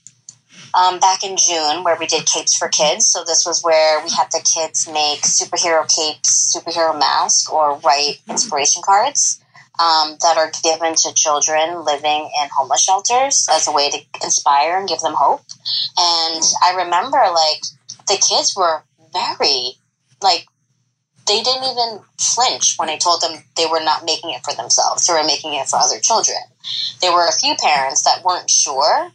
um, 0.73 0.99
back 0.99 1.23
in 1.23 1.37
June 1.37 1.83
where 1.83 1.97
we 1.99 2.05
did 2.05 2.25
capes 2.25 2.55
for 2.55 2.67
kids. 2.67 3.07
So 3.07 3.23
this 3.25 3.45
was 3.45 3.61
where 3.63 4.03
we 4.03 4.09
had 4.11 4.27
the 4.31 4.41
kids 4.41 4.87
make 4.87 5.21
superhero 5.21 5.87
capes, 5.87 6.55
superhero 6.55 6.97
mask, 6.97 7.51
or 7.51 7.77
write 7.79 8.19
inspiration 8.29 8.81
cards. 8.85 9.43
Um, 9.81 10.17
that 10.19 10.35
are 10.35 10.51
given 10.61 10.93
to 10.93 11.13
children 11.13 11.85
living 11.85 12.29
in 12.41 12.49
homeless 12.53 12.83
shelters 12.83 13.47
as 13.49 13.65
a 13.65 13.71
way 13.71 13.89
to 13.89 13.99
inspire 14.21 14.77
and 14.77 14.89
give 14.89 14.99
them 14.99 15.13
hope. 15.17 15.39
And 15.97 16.43
I 16.61 16.83
remember, 16.83 17.17
like, 17.33 17.61
the 18.09 18.17
kids 18.17 18.55
were 18.55 18.83
very, 19.13 19.77
like, 20.21 20.45
they 21.27 21.41
didn't 21.41 21.63
even 21.63 22.01
flinch 22.19 22.75
when 22.77 22.89
I 22.89 22.97
told 22.97 23.21
them 23.21 23.43
they 23.55 23.67
were 23.67 23.83
not 23.83 24.03
making 24.03 24.31
it 24.31 24.41
for 24.43 24.53
themselves. 24.53 25.05
They 25.05 25.13
were 25.13 25.23
making 25.23 25.53
it 25.53 25.67
for 25.67 25.77
other 25.77 25.99
children. 25.99 26.37
There 27.01 27.13
were 27.13 27.27
a 27.27 27.31
few 27.31 27.55
parents 27.55 28.03
that 28.03 28.23
weren't 28.25 28.49
sure 28.49 29.11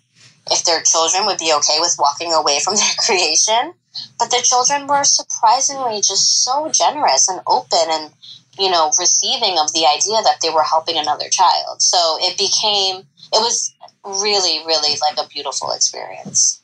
if 0.50 0.64
their 0.64 0.82
children 0.82 1.26
would 1.26 1.38
be 1.38 1.52
okay 1.52 1.78
with 1.80 1.96
walking 1.98 2.32
away 2.32 2.60
from 2.60 2.76
their 2.80 2.94
creation, 2.98 3.74
but 4.18 4.30
the 4.30 4.42
children 4.42 4.86
were 4.86 5.04
surprisingly 5.04 5.96
just 5.96 6.44
so 6.44 6.70
generous 6.70 7.28
and 7.28 7.40
open 7.46 7.86
and 7.88 8.12
you 8.58 8.70
know 8.70 8.92
receiving 8.98 9.58
of 9.58 9.72
the 9.72 9.84
idea 9.86 10.22
that 10.22 10.38
they 10.42 10.50
were 10.50 10.62
helping 10.62 10.96
another 10.96 11.28
child. 11.30 11.82
So 11.82 12.18
it 12.20 12.38
became 12.38 13.06
it 13.32 13.40
was 13.40 13.74
really 14.04 14.64
really 14.66 14.96
like 15.00 15.18
a 15.18 15.28
beautiful 15.28 15.72
experience. 15.72 16.62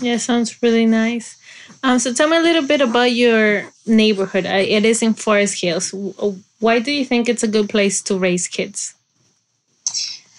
Yeah, 0.00 0.18
sounds 0.18 0.62
really 0.62 0.86
nice. 0.86 1.36
Um, 1.82 1.98
so 1.98 2.12
tell 2.14 2.28
me 2.28 2.36
a 2.36 2.40
little 2.40 2.66
bit 2.66 2.80
about 2.80 3.12
your 3.12 3.68
neighborhood. 3.86 4.46
It 4.46 4.84
is 4.84 5.02
in 5.02 5.14
Forest 5.14 5.60
Hills. 5.60 5.92
Why 6.60 6.78
do 6.78 6.92
you 6.92 7.04
think 7.04 7.28
it's 7.28 7.42
a 7.42 7.48
good 7.48 7.68
place 7.68 8.00
to 8.02 8.16
raise 8.16 8.46
kids? 8.46 8.94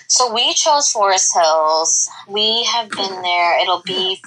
So 0.07 0.33
we 0.33 0.53
chose 0.53 0.89
Forest 0.89 1.33
Hills. 1.33 2.09
We 2.29 2.63
have 2.65 2.89
been 2.89 3.21
there. 3.21 3.59
It'll 3.61 3.81
be 3.81 4.21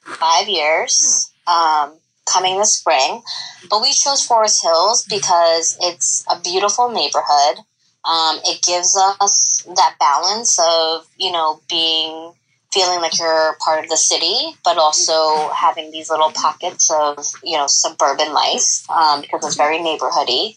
five 0.00 0.48
years 0.48 1.30
um, 1.46 1.92
coming 2.24 2.58
this 2.58 2.74
spring. 2.74 3.22
But 3.68 3.82
we 3.82 3.92
chose 3.92 4.24
Forest 4.24 4.62
Hills 4.62 5.04
because 5.04 5.76
it's 5.80 6.24
a 6.30 6.40
beautiful 6.40 6.88
neighborhood. 6.88 7.58
Um, 8.04 8.38
it 8.44 8.62
gives 8.62 8.96
us 9.20 9.66
that 9.76 9.96
balance 9.98 10.58
of 10.58 11.06
you 11.18 11.32
know 11.32 11.60
being 11.68 12.32
feeling 12.74 13.00
like 13.00 13.18
you're 13.18 13.56
part 13.64 13.82
of 13.82 13.88
the 13.88 13.96
city, 13.96 14.56
but 14.64 14.76
also 14.76 15.48
having 15.50 15.92
these 15.92 16.10
little 16.10 16.32
pockets 16.32 16.90
of 16.90 17.24
you 17.42 17.56
know 17.56 17.66
suburban 17.68 18.32
life 18.32 18.90
um, 18.90 19.20
because 19.20 19.46
it's 19.46 19.56
very 19.56 19.78
neighborhoody. 19.78 20.56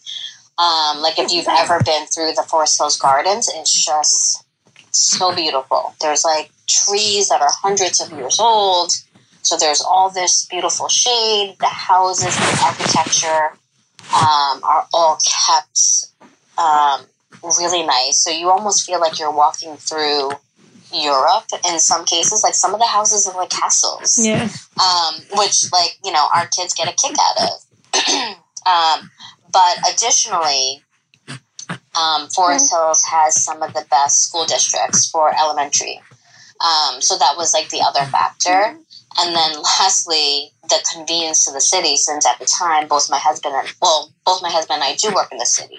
Um, 0.58 1.00
like 1.00 1.18
if 1.18 1.30
you've 1.30 1.46
ever 1.48 1.80
been 1.84 2.06
through 2.06 2.32
the 2.32 2.42
Forest 2.42 2.78
Hills 2.80 2.96
Gardens, 2.98 3.48
it's 3.54 3.86
just 3.86 4.44
so 4.90 5.32
beautiful. 5.34 5.94
There's 6.00 6.24
like 6.24 6.50
trees 6.66 7.28
that 7.28 7.40
are 7.40 7.50
hundreds 7.62 8.00
of 8.00 8.10
years 8.10 8.40
old. 8.40 8.92
So 9.42 9.56
there's 9.56 9.80
all 9.80 10.10
this 10.10 10.46
beautiful 10.46 10.88
shade. 10.88 11.56
The 11.60 11.66
houses, 11.66 12.34
the 12.36 12.62
architecture 12.64 13.56
um, 14.12 14.60
are 14.64 14.86
all 14.92 15.18
kept 15.24 16.08
um, 16.58 17.06
really 17.42 17.86
nice. 17.86 18.22
So 18.22 18.30
you 18.30 18.50
almost 18.50 18.84
feel 18.84 19.00
like 19.00 19.18
you're 19.18 19.30
walking 19.30 19.76
through 19.76 20.32
Europe 20.92 21.44
in 21.70 21.78
some 21.78 22.04
cases. 22.04 22.42
Like 22.42 22.54
some 22.54 22.74
of 22.74 22.80
the 22.80 22.86
houses 22.86 23.26
are 23.26 23.36
like 23.36 23.50
castles. 23.50 24.18
Yeah. 24.18 24.48
Um, 24.80 25.14
which 25.34 25.70
like, 25.72 25.98
you 26.04 26.12
know, 26.12 26.26
our 26.34 26.46
kids 26.46 26.74
get 26.74 26.88
a 26.88 26.92
kick 26.92 27.16
out 27.20 27.48
of. 27.48 28.36
um, 28.66 29.10
but 29.52 29.78
additionally, 29.92 30.82
um, 31.98 32.28
Forest 32.28 32.70
Hills 32.70 33.02
has 33.04 33.42
some 33.42 33.62
of 33.62 33.74
the 33.74 33.84
best 33.90 34.22
school 34.22 34.46
districts 34.46 35.10
for 35.10 35.34
elementary. 35.36 36.00
Um, 36.60 37.00
so 37.00 37.16
that 37.18 37.34
was 37.36 37.54
like 37.54 37.68
the 37.68 37.82
other 37.86 38.04
factor. 38.10 38.78
And 39.18 39.34
then 39.34 39.62
lastly, 39.62 40.52
the 40.68 40.84
convenience 40.94 41.44
to 41.46 41.52
the 41.52 41.60
city, 41.60 41.96
since 41.96 42.26
at 42.26 42.38
the 42.38 42.44
time 42.44 42.88
both 42.88 43.10
my 43.10 43.18
husband 43.18 43.54
and 43.54 43.72
well, 43.80 44.12
both 44.24 44.42
my 44.42 44.50
husband 44.50 44.82
and 44.82 44.84
I 44.84 44.96
do 44.96 45.14
work 45.14 45.32
in 45.32 45.38
the 45.38 45.46
city. 45.46 45.78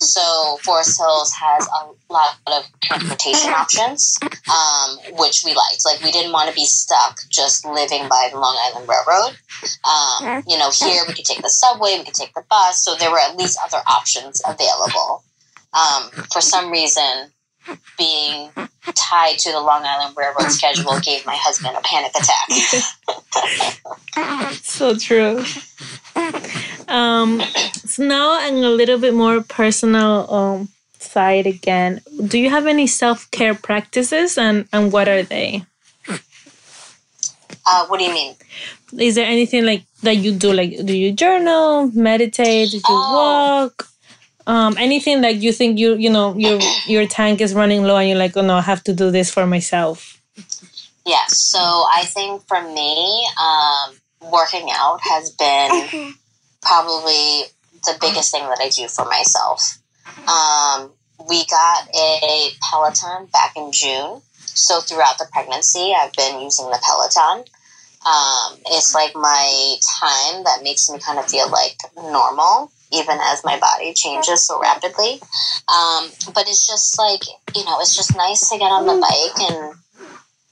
So 0.00 0.58
Forest 0.62 1.00
Hills 1.00 1.32
has 1.32 1.66
a 1.66 2.12
lot 2.12 2.38
of 2.46 2.64
transportation 2.82 3.50
options, 3.50 4.18
um, 4.22 4.98
which 5.16 5.42
we 5.44 5.54
liked. 5.54 5.84
Like 5.84 6.02
we 6.02 6.12
didn't 6.12 6.32
want 6.32 6.48
to 6.48 6.54
be 6.54 6.66
stuck 6.66 7.18
just 7.30 7.64
living 7.64 8.08
by 8.08 8.28
the 8.30 8.38
Long 8.38 8.56
Island 8.68 8.88
Railroad. 8.88 9.36
Um, 9.84 10.44
you 10.46 10.58
know, 10.58 10.70
here 10.70 11.02
we 11.08 11.14
could 11.14 11.24
take 11.24 11.42
the 11.42 11.48
subway, 11.48 11.96
we 11.98 12.04
could 12.04 12.14
take 12.14 12.34
the 12.34 12.44
bus, 12.48 12.84
so 12.84 12.94
there 12.94 13.10
were 13.10 13.20
at 13.20 13.36
least 13.36 13.58
other 13.64 13.82
options 13.88 14.42
available. 14.46 15.24
Um, 15.72 16.10
for 16.32 16.40
some 16.40 16.70
reason, 16.70 17.32
being 17.98 18.50
tied 18.94 19.38
to 19.38 19.52
the 19.52 19.60
Long 19.60 19.84
Island 19.84 20.16
Railroad 20.16 20.50
schedule 20.50 20.98
gave 21.00 21.26
my 21.26 21.36
husband 21.36 21.76
a 21.76 21.80
panic 21.82 22.12
attack. 22.14 22.48
so 24.62 24.94
true. 24.96 25.44
Um, 26.88 27.42
so 27.84 28.04
now, 28.04 28.40
and 28.46 28.64
a 28.64 28.70
little 28.70 28.98
bit 28.98 29.14
more 29.14 29.42
personal 29.42 30.32
um, 30.32 30.68
side 30.98 31.46
again. 31.46 32.00
Do 32.26 32.38
you 32.38 32.50
have 32.50 32.66
any 32.66 32.86
self 32.86 33.30
care 33.30 33.54
practices, 33.54 34.38
and 34.38 34.68
and 34.72 34.92
what 34.92 35.08
are 35.08 35.22
they? 35.22 35.64
Uh, 37.68 37.86
what 37.88 37.98
do 37.98 38.04
you 38.04 38.14
mean? 38.14 38.36
Is 38.96 39.16
there 39.16 39.26
anything 39.26 39.66
like 39.66 39.82
that 40.02 40.16
you 40.16 40.32
do? 40.32 40.52
Like, 40.52 40.86
do 40.86 40.96
you 40.96 41.12
journal, 41.12 41.90
meditate, 41.92 42.70
do 42.70 42.76
you 42.76 42.82
oh. 42.88 43.14
walk? 43.16 43.88
Um, 44.46 44.76
anything 44.78 45.20
like 45.20 45.42
you 45.42 45.52
think 45.52 45.78
you 45.78 45.96
you 45.96 46.10
know 46.10 46.36
your 46.36 46.60
your 46.86 47.06
tank 47.06 47.40
is 47.40 47.54
running 47.54 47.82
low 47.82 47.96
and 47.96 48.08
you're 48.08 48.18
like 48.18 48.36
oh 48.36 48.42
no 48.42 48.54
i 48.54 48.60
have 48.60 48.82
to 48.84 48.92
do 48.92 49.10
this 49.10 49.32
for 49.32 49.46
myself. 49.46 50.20
Yes 51.04 51.38
so 51.38 51.58
i 51.58 52.04
think 52.04 52.42
for 52.46 52.60
me 52.62 53.26
um, 53.40 53.94
working 54.30 54.68
out 54.70 55.00
has 55.02 55.30
been 55.30 56.14
probably 56.62 57.44
the 57.84 57.96
biggest 58.00 58.32
thing 58.32 58.42
that 58.48 58.58
i 58.60 58.68
do 58.68 58.88
for 58.88 59.04
myself. 59.04 59.78
Um, 60.28 60.90
we 61.28 61.44
got 61.46 61.88
a 61.94 62.50
peloton 62.70 63.26
back 63.32 63.56
in 63.56 63.72
june. 63.72 64.22
So 64.38 64.80
throughout 64.80 65.18
the 65.18 65.26
pregnancy 65.32 65.92
i've 65.98 66.12
been 66.12 66.40
using 66.40 66.66
the 66.66 66.80
peloton. 66.82 67.44
Um, 68.06 68.58
it's 68.66 68.94
like 68.94 69.16
my 69.16 69.76
time 70.00 70.44
that 70.44 70.60
makes 70.62 70.88
me 70.88 71.00
kind 71.00 71.18
of 71.18 71.28
feel 71.28 71.50
like 71.50 71.76
normal 71.96 72.70
even 72.92 73.18
as 73.20 73.44
my 73.44 73.58
body 73.58 73.92
changes 73.94 74.46
so 74.46 74.60
rapidly. 74.60 75.20
Um, 75.68 76.10
but 76.34 76.48
it's 76.48 76.66
just 76.66 76.98
like, 76.98 77.22
you 77.54 77.64
know, 77.64 77.78
it's 77.80 77.96
just 77.96 78.16
nice 78.16 78.48
to 78.50 78.58
get 78.58 78.70
on 78.70 78.86
the 78.86 79.00
bike 79.00 79.50
and 79.50 79.74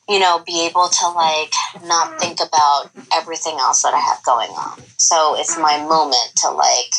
you 0.08 0.18
know, 0.18 0.42
be 0.44 0.66
able 0.66 0.88
to 0.88 1.08
like 1.10 1.52
not 1.86 2.20
think 2.20 2.38
about 2.40 2.90
everything 3.12 3.56
else 3.58 3.82
that 3.82 3.94
I 3.94 4.00
have 4.00 4.22
going 4.24 4.50
on. 4.50 4.82
So 4.98 5.34
it's 5.38 5.56
my 5.56 5.78
moment 5.78 6.36
to 6.42 6.50
like, 6.50 6.92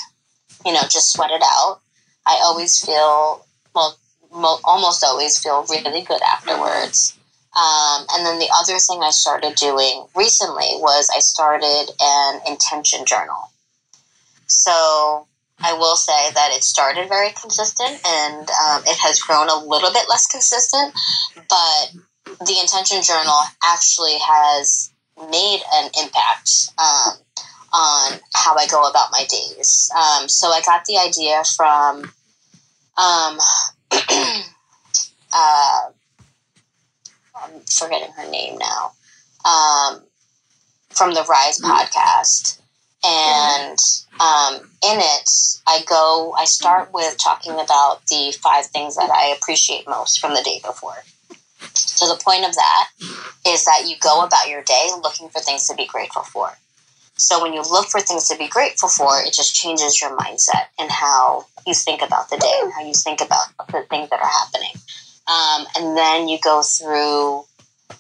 you 0.66 0.74
know, 0.74 0.82
just 0.90 1.14
sweat 1.14 1.32
it 1.32 1.44
out. 1.44 1.82
I 2.26 2.40
always 2.44 2.84
feel, 2.84 3.46
well, 3.76 3.96
mo- 4.34 4.60
almost 4.64 5.04
always 5.04 5.38
feel 5.42 5.66
really 5.70 6.02
good 6.02 6.22
afterwards. 6.22 7.18
Um, 7.56 8.06
and 8.14 8.26
then 8.26 8.40
the 8.40 8.50
other 8.60 8.78
thing 8.80 9.02
I 9.02 9.12
started 9.12 9.56
doing 9.56 10.06
recently 10.16 10.68
was 10.80 11.10
I 11.16 11.20
started 11.20 11.92
an 12.02 12.42
intention 12.48 13.06
journal. 13.06 13.52
So 14.48 15.28
I 15.60 15.74
will 15.74 15.96
say 15.96 16.32
that 16.34 16.52
it 16.54 16.64
started 16.64 17.08
very 17.08 17.32
consistent 17.32 18.02
and 18.06 18.50
um, 18.50 18.84
it 18.86 18.98
has 18.98 19.20
grown 19.20 19.50
a 19.50 19.56
little 19.56 19.92
bit 19.92 20.08
less 20.10 20.28
consistent, 20.28 20.94
but 21.36 21.92
the 22.46 22.58
intention 22.60 23.02
journal 23.02 23.40
actually 23.64 24.18
has 24.20 24.92
made 25.30 25.62
an 25.74 25.90
impact 26.02 26.70
um, 26.78 27.18
on 27.74 28.20
how 28.34 28.56
I 28.56 28.68
go 28.68 28.88
about 28.88 29.12
my 29.12 29.26
days. 29.30 29.90
Um, 29.96 30.28
so 30.28 30.50
I 30.50 30.62
got 30.62 30.86
the 30.86 30.98
idea 30.98 31.44
from 31.56 32.12
um, 32.98 33.38
uh, 35.34 35.82
I'm 37.36 37.62
forgetting 37.70 38.12
her 38.14 38.30
name 38.30 38.58
now, 38.58 38.92
um, 39.46 40.04
from 40.90 41.14
the 41.14 41.24
Rise 41.24 41.60
podcast. 41.60 42.60
And 43.06 43.78
um, 44.20 44.56
in 44.84 45.00
it, 45.00 45.30
I 45.68 45.84
go, 45.88 46.34
I 46.38 46.46
start 46.46 46.92
with 46.94 47.18
talking 47.18 47.54
about 47.54 48.06
the 48.08 48.36
five 48.42 48.66
things 48.68 48.96
that 48.96 49.12
I 49.12 49.36
appreciate 49.38 49.88
most 49.88 50.20
from 50.20 50.34
the 50.34 50.42
day 50.44 50.60
before. 50.66 51.04
So 51.74 52.08
the 52.08 52.22
point 52.24 52.46
of 52.46 52.56
that 52.56 52.88
is 53.48 53.66
that 53.66 53.84
you 53.88 53.96
go 54.02 54.24
about 54.24 54.50
your 54.50 54.64
day 54.64 54.90
looking 55.04 55.30
for 55.30 55.40
things 55.40 55.68
to 55.68 55.76
be 55.76 55.86
grateful 55.86 56.24
for. 56.24 56.52
So 57.18 57.42
when 57.42 57.54
you 57.54 57.62
look 57.62 57.88
for 57.88 58.02
things 58.02 58.28
to 58.30 58.38
be 58.38 58.48
grateful 58.48 58.90
for, 58.90 59.22
it 59.22 59.34
just 59.34 59.56
changes 59.56 60.02
your 60.02 60.16
mindset 60.18 60.66
and 60.80 60.92
how 60.92 61.46
you 61.66 61.74
think 61.74 62.02
about 62.02 62.30
the 62.30 62.38
day 62.38 62.60
and 62.62 62.74
how 62.74 62.82
you 62.82 62.94
think 62.94 63.22
about 63.22 63.48
the 63.72 63.84
things 63.90 64.10
that 64.10 64.20
are 64.20 64.30
happening. 64.30 64.74
Um, 65.28 65.66
and 65.78 65.98
then 65.98 66.28
you 66.28 66.38
go 66.44 66.62
through, 66.62 67.46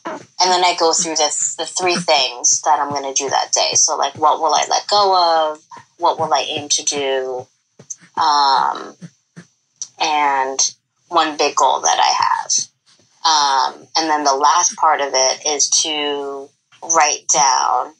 and 0.05 0.21
then 0.39 0.63
I 0.63 0.75
go 0.79 0.93
through 0.93 1.15
the, 1.15 1.55
the 1.57 1.65
three 1.65 1.95
things 1.95 2.61
that 2.61 2.79
I'm 2.79 2.89
going 2.89 3.11
to 3.11 3.23
do 3.23 3.29
that 3.29 3.51
day. 3.51 3.71
So, 3.73 3.97
like, 3.97 4.15
what 4.15 4.39
will 4.39 4.53
I 4.53 4.65
let 4.69 4.87
go 4.87 5.51
of? 5.51 5.63
What 5.97 6.19
will 6.19 6.33
I 6.33 6.45
aim 6.47 6.69
to 6.69 6.83
do? 6.83 7.47
Um, 8.21 8.95
and 9.99 10.75
one 11.09 11.37
big 11.37 11.55
goal 11.55 11.81
that 11.81 11.99
I 11.99 12.13
have. 12.23 12.51
Um, 13.25 13.87
and 13.97 14.09
then 14.09 14.23
the 14.23 14.35
last 14.35 14.75
part 14.75 15.01
of 15.01 15.09
it 15.13 15.45
is 15.47 15.69
to 15.81 16.49
write 16.95 17.27
down 17.33 17.93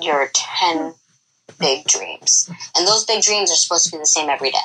your 0.00 0.30
10 0.32 0.94
big 1.58 1.84
dreams. 1.84 2.48
And 2.76 2.86
those 2.86 3.04
big 3.04 3.22
dreams 3.22 3.52
are 3.52 3.56
supposed 3.56 3.86
to 3.86 3.92
be 3.92 3.98
the 3.98 4.06
same 4.06 4.30
every 4.30 4.50
day 4.50 4.58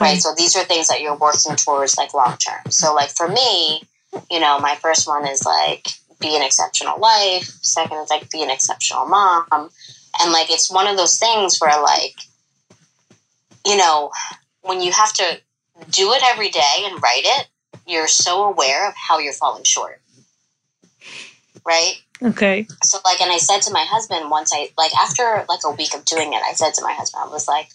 right? 0.00 0.20
So 0.20 0.34
these 0.36 0.56
are 0.56 0.64
things 0.64 0.88
that 0.88 1.00
you're 1.00 1.16
working 1.16 1.56
towards 1.56 1.96
like 1.96 2.14
long 2.14 2.36
term. 2.36 2.70
So 2.70 2.94
like 2.94 3.10
for 3.10 3.28
me, 3.28 3.82
you 4.30 4.40
know, 4.40 4.58
my 4.58 4.74
first 4.76 5.06
one 5.06 5.26
is 5.26 5.44
like 5.44 5.88
be 6.20 6.34
an 6.36 6.42
exceptional 6.42 6.98
wife. 6.98 7.44
Second 7.62 7.98
is 7.98 8.10
like 8.10 8.30
be 8.30 8.42
an 8.42 8.50
exceptional 8.50 9.06
mom. 9.06 9.70
And 10.20 10.32
like 10.32 10.50
it's 10.50 10.70
one 10.70 10.86
of 10.86 10.96
those 10.96 11.18
things 11.18 11.58
where 11.58 11.80
like, 11.82 12.16
you 13.66 13.76
know, 13.76 14.10
when 14.62 14.80
you 14.80 14.92
have 14.92 15.12
to 15.14 15.40
do 15.90 16.12
it 16.12 16.22
every 16.24 16.50
day 16.50 16.84
and 16.84 17.02
write 17.02 17.22
it, 17.24 17.48
you're 17.86 18.08
so 18.08 18.44
aware 18.44 18.88
of 18.88 18.94
how 18.96 19.18
you're 19.18 19.32
falling 19.32 19.64
short. 19.64 20.00
Right? 21.64 21.94
Okay. 22.20 22.66
So 22.82 22.98
like 23.04 23.20
and 23.20 23.30
I 23.30 23.38
said 23.38 23.60
to 23.62 23.72
my 23.72 23.84
husband 23.88 24.30
once 24.30 24.52
I 24.52 24.70
like 24.76 24.94
after 24.96 25.44
like 25.48 25.60
a 25.64 25.70
week 25.70 25.94
of 25.94 26.04
doing 26.04 26.32
it, 26.32 26.42
I 26.42 26.52
said 26.52 26.74
to 26.74 26.82
my 26.82 26.92
husband, 26.92 27.24
I 27.26 27.32
was 27.32 27.46
like, 27.46 27.68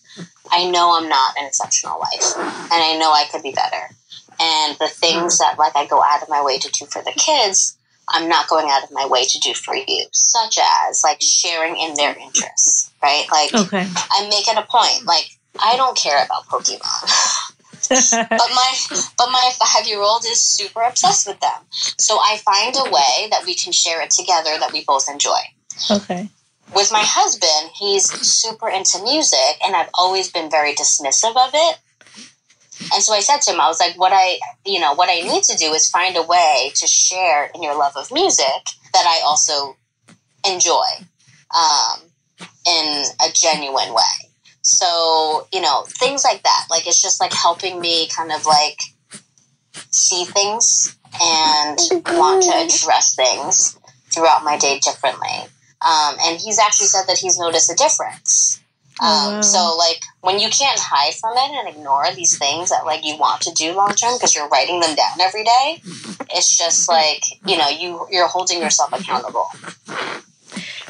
I 0.52 0.70
know 0.70 0.98
I'm 0.98 1.08
not 1.08 1.38
an 1.38 1.46
exceptional 1.46 2.00
wife 2.00 2.36
and 2.36 2.72
I 2.72 2.98
know 3.00 3.12
I 3.12 3.26
could 3.32 3.44
be 3.44 3.54
better. 3.54 3.96
And 4.40 4.78
the 4.80 4.88
things 4.88 5.40
that 5.40 5.58
like 5.58 5.76
I 5.76 5.86
go 5.86 6.04
out 6.04 6.22
of 6.22 6.30
my 6.30 6.44
way 6.44 6.58
to 6.58 6.70
do 6.72 6.86
for 6.86 7.02
the 7.02 7.12
kids, 7.12 7.78
I'm 8.10 8.28
not 8.28 8.48
going 8.48 8.68
out 8.70 8.84
of 8.84 8.92
my 8.92 9.06
way 9.08 9.26
to 9.26 9.40
do 9.40 9.54
for 9.54 9.76
you, 9.76 10.06
such 10.12 10.58
as 10.88 11.02
like 11.04 11.22
sharing 11.22 11.78
in 11.78 11.96
their 11.96 12.16
interests, 12.18 12.92
right? 13.02 13.26
Like 13.32 13.54
okay. 13.54 13.88
I 13.88 14.28
make 14.30 14.48
it 14.48 14.58
a 14.58 14.68
point. 14.70 15.06
Like 15.06 15.38
I 15.62 15.76
don't 15.76 15.98
care 15.98 16.24
about 16.24 16.46
Pokemon. 16.48 17.50
but 17.90 18.50
my 18.56 18.74
but 19.18 19.30
my 19.32 19.52
five 19.60 19.88
year 19.88 20.00
old 20.00 20.24
is 20.26 20.40
super 20.40 20.82
obsessed 20.82 21.28
with 21.28 21.40
them. 21.40 21.60
So 21.72 22.18
I 22.18 22.40
find 22.44 22.76
a 22.76 22.90
way 22.90 23.28
that 23.32 23.44
we 23.46 23.56
can 23.56 23.72
share 23.72 24.02
it 24.02 24.12
together 24.12 24.58
that 24.60 24.72
we 24.74 24.84
both 24.86 25.10
enjoy. 25.10 25.40
Okay. 25.90 26.30
With 26.76 26.92
my 26.92 27.04
husband, 27.04 27.72
he's 27.76 28.10
super 28.26 28.68
into 28.68 29.02
music, 29.04 29.58
and 29.64 29.76
I've 29.76 29.90
always 29.94 30.32
been 30.32 30.50
very 30.50 30.74
dismissive 30.74 31.36
of 31.36 31.52
it. 31.54 31.78
And 32.92 33.02
so 33.04 33.14
I 33.14 33.20
said 33.20 33.42
to 33.42 33.52
him, 33.52 33.62
I 33.62 33.68
was 33.68 33.80
like, 33.80 33.98
what 33.98 34.12
I, 34.14 34.40
you 34.66 34.80
know, 34.80 34.94
what 34.94 35.10
I 35.10 35.22
need 35.22 35.44
to 35.44 35.58
do 35.58 35.74
is 35.74 35.90
find 35.90 36.18
a 36.18 36.24
way 36.24 36.72
to 36.76 36.88
share 36.88 37.50
in 37.56 37.64
your 37.64 37.78
love 37.78 37.94
of 37.96 38.12
music 38.12 38.64
that 38.94 39.06
I 39.06 39.22
also 39.26 39.78
enjoy 40.46 40.86
um, 41.56 42.02
in 42.68 43.04
a 43.22 43.32
genuine 43.34 43.94
way. 43.94 44.30
So, 44.62 45.48
you 45.54 45.62
know, 45.62 45.84
things 45.88 46.24
like 46.24 46.44
that. 46.44 46.68
Like, 46.70 46.88
it's 46.88 47.02
just 47.02 47.20
like 47.20 47.34
helping 47.34 47.80
me 47.80 48.08
kind 48.08 48.32
of 48.32 48.46
like 48.46 48.80
see 49.90 50.26
things 50.26 50.98
and 51.22 51.78
want 52.08 52.44
to 52.44 52.52
address 52.52 53.16
things 53.16 53.78
throughout 54.14 54.44
my 54.44 54.58
day 54.58 54.80
differently. 54.80 55.50
Um, 55.82 56.16
and 56.24 56.40
he's 56.40 56.60
actually 56.60 56.88
said 56.88 57.06
that 57.08 57.18
he's 57.18 57.38
noticed 57.38 57.72
a 57.72 57.76
difference. 57.76 58.63
Um, 59.02 59.08
oh, 59.10 59.32
wow. 59.36 59.42
So, 59.42 59.76
like, 59.78 60.00
when 60.22 60.40
you 60.40 60.50
can't 60.50 60.80
hide 60.80 61.14
from 61.16 61.34
it 61.36 61.52
and 61.58 61.76
ignore 61.76 62.06
these 62.16 62.38
things 62.38 62.70
that, 62.70 62.86
like, 62.86 63.06
you 63.06 63.18
want 63.18 63.42
to 63.42 63.52
do 63.52 63.74
long 63.74 63.94
term 63.96 64.14
because 64.16 64.36
you're 64.36 64.48
writing 64.50 64.80
them 64.80 64.96
down 64.96 65.20
every 65.22 65.44
day, 65.44 65.82
it's 66.32 66.56
just 66.58 66.88
like, 66.88 67.24
you 67.46 67.58
know, 67.58 67.70
you, 67.70 68.08
you're 68.12 68.28
holding 68.28 68.62
yourself 68.62 68.94
accountable. 68.94 69.48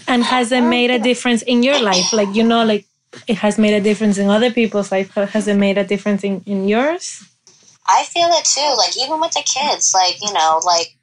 And 0.08 0.24
has 0.24 0.52
it 0.52 0.62
made 0.62 0.92
a 0.92 1.00
difference 1.00 1.42
in 1.44 1.64
your 1.64 1.80
life? 1.82 2.12
Like, 2.12 2.36
you 2.36 2.44
know, 2.44 2.66
like, 2.66 2.86
it 3.28 3.38
has 3.38 3.58
made 3.58 3.74
a 3.74 3.82
difference 3.82 4.18
in 4.18 4.30
other 4.30 4.52
people's 4.52 4.92
life. 4.92 5.14
Has 5.14 5.48
it 5.48 5.56
made 5.56 5.78
a 5.78 5.84
difference 5.84 6.24
in, 6.24 6.42
in 6.46 6.68
yours? 6.68 7.24
I 7.88 8.04
feel 8.06 8.30
it 8.32 8.46
too. 8.46 8.76
Like 8.78 8.98
even 8.98 9.20
with 9.20 9.32
the 9.32 9.44
kids, 9.44 9.94
like 9.94 10.22
you 10.22 10.32
know, 10.34 10.62
like 10.66 10.96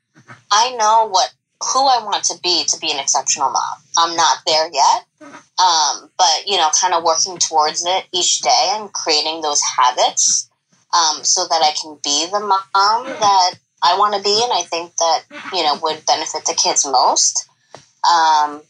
I 0.51 0.75
know 0.77 1.09
what 1.09 1.33
who 1.73 1.81
I 1.81 2.03
want 2.03 2.25
to 2.25 2.39
be 2.43 2.65
to 2.65 2.79
be 2.79 2.91
an 2.91 2.99
exceptional 2.99 3.51
mom. 3.51 3.63
I'm 3.99 4.17
not 4.17 4.39
there 4.47 4.69
yet, 4.73 5.05
um, 5.21 6.11
but 6.17 6.47
you 6.47 6.57
know, 6.57 6.69
kind 6.81 6.95
of 6.95 7.05
working 7.05 7.39
towards 7.39 7.85
it 7.87 8.07
each 8.13 8.41
day 8.41 8.73
and 8.75 8.93
creating 8.93 9.43
those 9.43 9.61
habits 9.79 10.49
um, 10.95 11.23
so 11.23 11.47
that 11.49 11.63
I 11.63 11.73
can 11.81 11.99
be 12.03 12.27
the 12.31 12.41
mom 12.41 13.05
that 13.05 13.55
I 13.83 13.99
want 13.99 14.15
to 14.15 14.23
be, 14.23 14.41
and 14.43 14.53
I 14.53 14.63
think 14.63 14.95
that 14.97 15.23
you 15.53 15.63
know 15.63 15.79
would 15.83 16.05
benefit 16.07 16.45
the 16.47 16.55
kids 16.55 16.87
most. 16.87 17.49
Um, 18.05 18.63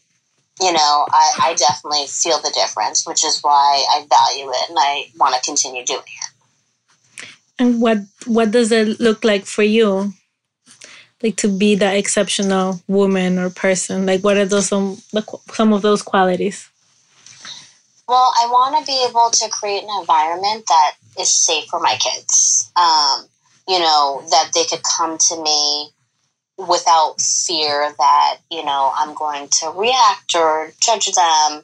you 0.61 0.71
know, 0.71 1.05
I, 1.09 1.31
I 1.41 1.55
definitely 1.55 2.05
feel 2.07 2.39
the 2.39 2.51
difference, 2.53 3.07
which 3.07 3.23
is 3.25 3.39
why 3.41 3.85
I 3.89 4.05
value 4.07 4.49
it 4.49 4.69
and 4.69 4.77
I 4.79 5.05
want 5.17 5.33
to 5.33 5.41
continue 5.41 5.83
doing 5.85 6.01
it. 6.01 7.25
And 7.57 7.81
what 7.81 7.99
what 8.25 8.51
does 8.51 8.71
it 8.71 8.99
look 8.99 9.23
like 9.23 9.45
for 9.45 9.63
you? 9.63 10.13
Like 11.23 11.35
to 11.37 11.47
be 11.47 11.75
that 11.75 11.95
exceptional 11.95 12.81
woman 12.87 13.37
or 13.37 13.49
person? 13.49 14.05
Like 14.05 14.21
what 14.21 14.37
are 14.37 14.45
those 14.45 14.67
some 14.67 14.97
some 15.51 15.73
of 15.73 15.81
those 15.81 16.01
qualities? 16.01 16.69
Well, 18.07 18.33
I 18.43 18.47
want 18.47 18.77
to 18.77 18.85
be 18.85 19.05
able 19.07 19.29
to 19.31 19.49
create 19.49 19.83
an 19.83 19.99
environment 20.01 20.65
that 20.67 20.95
is 21.17 21.29
safe 21.29 21.65
for 21.69 21.79
my 21.79 21.97
kids. 21.97 22.69
Um, 22.75 23.25
you 23.67 23.79
know, 23.79 24.21
that 24.31 24.51
they 24.53 24.65
could 24.65 24.81
come 24.97 25.17
to 25.17 25.41
me 25.41 25.91
without 26.57 27.21
fear 27.21 27.93
that 27.97 28.37
you 28.49 28.63
know 28.63 28.91
I'm 28.95 29.13
going 29.13 29.47
to 29.59 29.69
react 29.75 30.35
or 30.35 30.71
judge 30.81 31.05
them. 31.05 31.63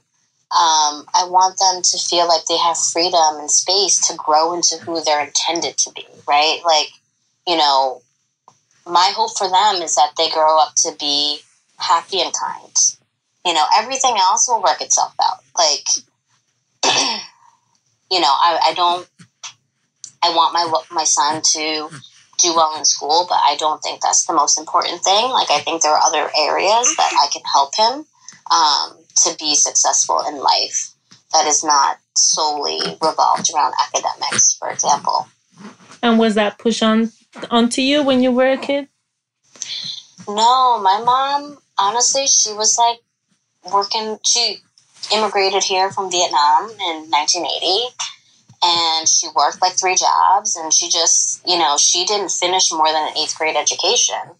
Um, 0.49 1.03
I 1.13 1.27
want 1.27 1.59
them 1.59 1.81
to 1.81 1.97
feel 1.97 2.27
like 2.27 2.45
they 2.45 2.57
have 2.57 2.77
freedom 2.77 3.39
and 3.39 3.51
space 3.51 4.07
to 4.07 4.15
grow 4.15 4.53
into 4.53 4.77
who 4.77 5.03
they're 5.03 5.25
intended 5.25 5.77
to 5.79 5.91
be. 5.91 6.05
Right? 6.27 6.61
Like 6.65 6.87
you 7.45 7.57
know, 7.57 8.01
my 8.89 9.11
hope 9.15 9.37
for 9.37 9.49
them 9.49 9.81
is 9.81 9.95
that 9.95 10.11
they 10.17 10.29
grow 10.29 10.59
up 10.59 10.73
to 10.83 10.93
be 10.99 11.39
happy 11.77 12.21
and 12.21 12.33
kind. 12.33 12.75
You 13.45 13.53
know, 13.53 13.65
everything 13.75 14.15
else 14.17 14.47
will 14.47 14.61
work 14.61 14.81
itself 14.81 15.13
out. 15.21 15.39
Like, 15.57 15.87
you 18.11 18.19
know, 18.19 18.27
I, 18.27 18.59
I 18.69 18.73
don't. 18.75 19.07
I 20.23 20.29
want 20.29 20.53
my 20.53 20.95
my 20.95 21.03
son 21.03 21.41
to 21.53 21.89
do 22.39 22.55
well 22.55 22.77
in 22.77 22.85
school, 22.85 23.25
but 23.29 23.39
I 23.43 23.55
don't 23.57 23.79
think 23.79 24.01
that's 24.01 24.25
the 24.25 24.33
most 24.33 24.59
important 24.59 25.03
thing. 25.03 25.29
Like, 25.31 25.49
I 25.49 25.59
think 25.59 25.81
there 25.81 25.91
are 25.91 26.01
other 26.03 26.29
areas 26.37 26.95
that 26.97 27.13
I 27.13 27.27
can 27.31 27.41
help 27.53 27.75
him 27.75 28.05
um, 28.51 28.97
to 29.23 29.35
be 29.39 29.55
successful 29.55 30.23
in 30.27 30.37
life 30.37 30.91
that 31.33 31.47
is 31.47 31.63
not 31.63 31.97
solely 32.15 32.79
revolved 33.01 33.49
around 33.53 33.73
academics, 33.85 34.53
for 34.53 34.69
example. 34.69 35.27
And 36.01 36.19
was 36.19 36.35
that 36.35 36.57
push 36.57 36.81
on 36.81 37.11
onto 37.49 37.81
you 37.81 38.03
when 38.03 38.21
you 38.21 38.31
were 38.31 38.51
a 38.51 38.57
kid? 38.57 38.87
No, 40.27 40.79
my 40.79 41.01
mom, 41.03 41.57
honestly, 41.77 42.27
she 42.27 42.53
was 42.53 42.77
like 42.77 42.99
working, 43.71 44.19
she 44.25 44.57
immigrated 45.13 45.63
here 45.63 45.91
from 45.91 46.11
Vietnam 46.11 46.69
in 46.69 47.09
1980 47.09 47.95
and 48.63 49.07
she 49.07 49.27
worked 49.35 49.61
like 49.61 49.77
three 49.77 49.95
jobs 49.95 50.55
and 50.55 50.73
she 50.73 50.89
just, 50.89 51.47
you 51.47 51.57
know, 51.57 51.77
she 51.77 52.05
didn't 52.05 52.31
finish 52.31 52.71
more 52.71 52.87
than 52.87 53.07
an 53.07 53.17
eighth 53.17 53.37
grade 53.37 53.55
education. 53.55 54.35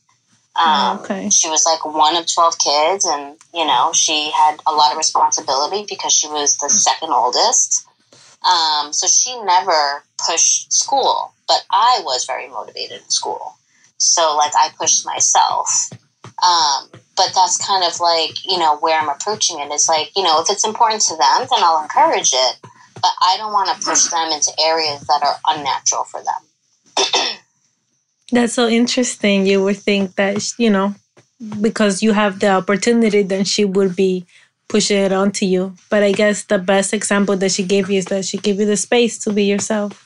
Um, 0.57 0.99
okay. 0.99 1.29
She 1.29 1.49
was 1.49 1.65
like 1.65 1.85
one 1.85 2.15
of 2.15 2.25
12 2.31 2.57
kids, 2.57 3.05
and 3.05 3.37
you 3.53 3.65
know, 3.65 3.91
she 3.93 4.31
had 4.31 4.57
a 4.65 4.71
lot 4.71 4.91
of 4.91 4.97
responsibility 4.97 5.85
because 5.87 6.13
she 6.13 6.27
was 6.27 6.57
the 6.57 6.69
second 6.69 7.11
oldest. 7.11 7.86
Um, 8.43 8.93
so 8.93 9.07
she 9.07 9.39
never 9.43 10.03
pushed 10.25 10.71
school, 10.71 11.33
but 11.47 11.63
I 11.71 12.01
was 12.03 12.25
very 12.25 12.47
motivated 12.47 13.01
in 13.01 13.09
school. 13.09 13.55
So, 13.97 14.35
like, 14.37 14.53
I 14.55 14.69
pushed 14.77 15.05
myself. 15.05 15.89
Um, 16.23 16.89
but 17.15 17.31
that's 17.33 17.65
kind 17.65 17.83
of 17.83 17.99
like, 17.99 18.45
you 18.45 18.59
know, 18.59 18.77
where 18.77 18.99
I'm 18.99 19.09
approaching 19.09 19.59
it. 19.59 19.69
It's 19.71 19.89
like, 19.89 20.11
you 20.15 20.23
know, 20.23 20.39
if 20.39 20.49
it's 20.49 20.65
important 20.65 21.01
to 21.03 21.15
them, 21.15 21.47
then 21.49 21.63
I'll 21.63 21.81
encourage 21.81 22.31
it. 22.31 22.57
But 22.93 23.11
I 23.21 23.37
don't 23.37 23.53
want 23.53 23.69
to 23.69 23.85
push 23.85 24.05
them 24.05 24.31
into 24.31 24.51
areas 24.61 25.01
that 25.01 25.23
are 25.23 25.37
unnatural 25.47 26.03
for 26.03 26.21
them. 26.23 27.37
That's 28.31 28.53
so 28.53 28.67
interesting. 28.67 29.47
You 29.47 29.63
would 29.63 29.77
think 29.77 30.15
that, 30.15 30.53
you 30.59 30.69
know, 30.69 30.93
because 31.61 32.03
you 32.03 32.13
have 32.13 32.39
the 32.39 32.49
opportunity, 32.49 33.23
then 33.23 33.45
she 33.45 33.65
would 33.65 33.95
be 33.95 34.25
pushing 34.67 35.01
it 35.01 35.11
onto 35.11 35.45
you. 35.45 35.75
But 35.89 36.03
I 36.03 36.11
guess 36.11 36.43
the 36.43 36.59
best 36.59 36.93
example 36.93 37.37
that 37.37 37.51
she 37.51 37.63
gave 37.63 37.89
you 37.89 37.97
is 37.97 38.05
that 38.05 38.25
she 38.25 38.37
gave 38.37 38.59
you 38.59 38.65
the 38.65 38.77
space 38.77 39.17
to 39.19 39.33
be 39.33 39.45
yourself. 39.45 40.03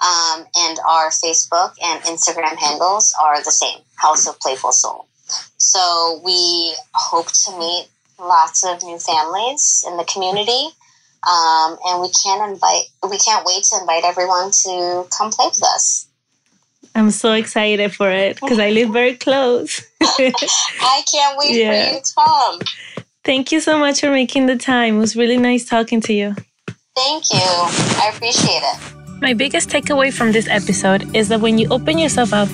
Um, 0.02 0.46
and 0.56 0.80
our 0.88 1.10
Facebook 1.10 1.74
and 1.84 2.02
Instagram 2.04 2.56
handles 2.56 3.14
are 3.22 3.44
the 3.44 3.52
same 3.52 3.80
House 3.96 4.28
of 4.28 4.40
Playful 4.40 4.72
Soul. 4.72 5.08
So 5.58 6.22
we 6.24 6.74
hope 6.94 7.28
to 7.28 7.60
meet 7.60 7.88
lots 8.20 8.66
of 8.66 8.82
new 8.84 8.98
families 8.98 9.84
in 9.88 9.98
the 9.98 10.06
community. 10.06 10.70
Um, 11.28 11.78
and 11.86 12.02
we 12.02 12.10
can't 12.24 12.50
invite 12.50 12.84
we 13.10 13.18
can't 13.18 13.46
wait 13.46 13.64
to 13.64 13.80
invite 13.82 14.06
everyone 14.06 14.52
to 14.64 15.06
come 15.16 15.32
play 15.32 15.48
with 15.48 15.64
us. 15.64 16.08
I'm 16.96 17.12
so 17.12 17.34
excited 17.34 17.94
for 17.94 18.10
it 18.10 18.40
because 18.40 18.58
I 18.58 18.72
live 18.72 18.92
very 18.92 19.16
close. 19.16 19.82
I 20.02 21.04
can't 21.12 21.38
wait 21.38 21.56
yeah. 21.56 21.90
for 21.90 21.96
you 21.96 22.02
to 22.02 22.14
come. 22.16 22.60
Thank 23.26 23.52
you 23.52 23.60
so 23.60 23.78
much 23.78 24.00
for 24.00 24.12
making 24.12 24.46
the 24.46 24.56
time. 24.56 24.96
It 24.96 25.00
was 25.00 25.16
really 25.16 25.38
nice 25.38 25.66
talking 25.66 26.00
to 26.02 26.14
you. 26.14 26.36
Thank 26.96 27.32
you. 27.32 27.40
I 27.42 28.12
appreciate 28.14 28.64
it. 28.64 28.99
My 29.22 29.34
biggest 29.34 29.70
takeaway 29.70 30.14
from 30.14 30.32
this 30.32 30.48
episode 30.48 31.14
is 31.14 31.28
that 31.28 31.42
when 31.42 31.58
you 31.58 31.68
open 31.72 31.98
yourself 31.98 32.32
up 32.32 32.48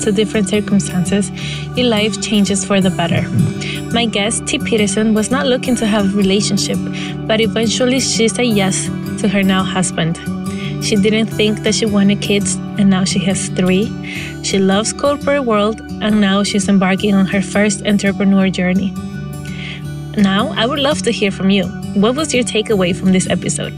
to 0.00 0.10
different 0.10 0.48
circumstances, 0.48 1.30
your 1.76 1.86
life 1.86 2.20
changes 2.20 2.64
for 2.64 2.80
the 2.80 2.90
better. 2.90 3.22
My 3.92 4.04
guest, 4.04 4.42
Thuy 4.42 4.64
Petersen, 4.64 5.14
was 5.14 5.30
not 5.30 5.46
looking 5.46 5.76
to 5.76 5.86
have 5.86 6.12
a 6.12 6.16
relationship, 6.16 6.76
but 7.28 7.40
eventually 7.40 8.00
she 8.00 8.26
said 8.26 8.46
yes 8.46 8.86
to 9.20 9.28
her 9.28 9.44
now 9.44 9.62
husband. 9.62 10.16
She 10.84 10.96
didn't 10.96 11.26
think 11.26 11.60
that 11.60 11.76
she 11.76 11.86
wanted 11.86 12.20
kids, 12.20 12.56
and 12.78 12.90
now 12.90 13.04
she 13.04 13.20
has 13.20 13.48
three. 13.50 13.86
She 14.42 14.58
loves 14.58 14.92
corporate 14.92 15.44
world, 15.44 15.80
and 16.02 16.20
now 16.20 16.42
she's 16.42 16.68
embarking 16.68 17.14
on 17.14 17.26
her 17.26 17.40
first 17.40 17.86
entrepreneur 17.86 18.50
journey. 18.50 18.90
Now, 20.16 20.52
I 20.56 20.66
would 20.66 20.80
love 20.80 21.00
to 21.02 21.12
hear 21.12 21.30
from 21.30 21.50
you. 21.50 21.66
What 21.94 22.16
was 22.16 22.34
your 22.34 22.42
takeaway 22.42 22.94
from 22.94 23.12
this 23.12 23.30
episode? 23.30 23.72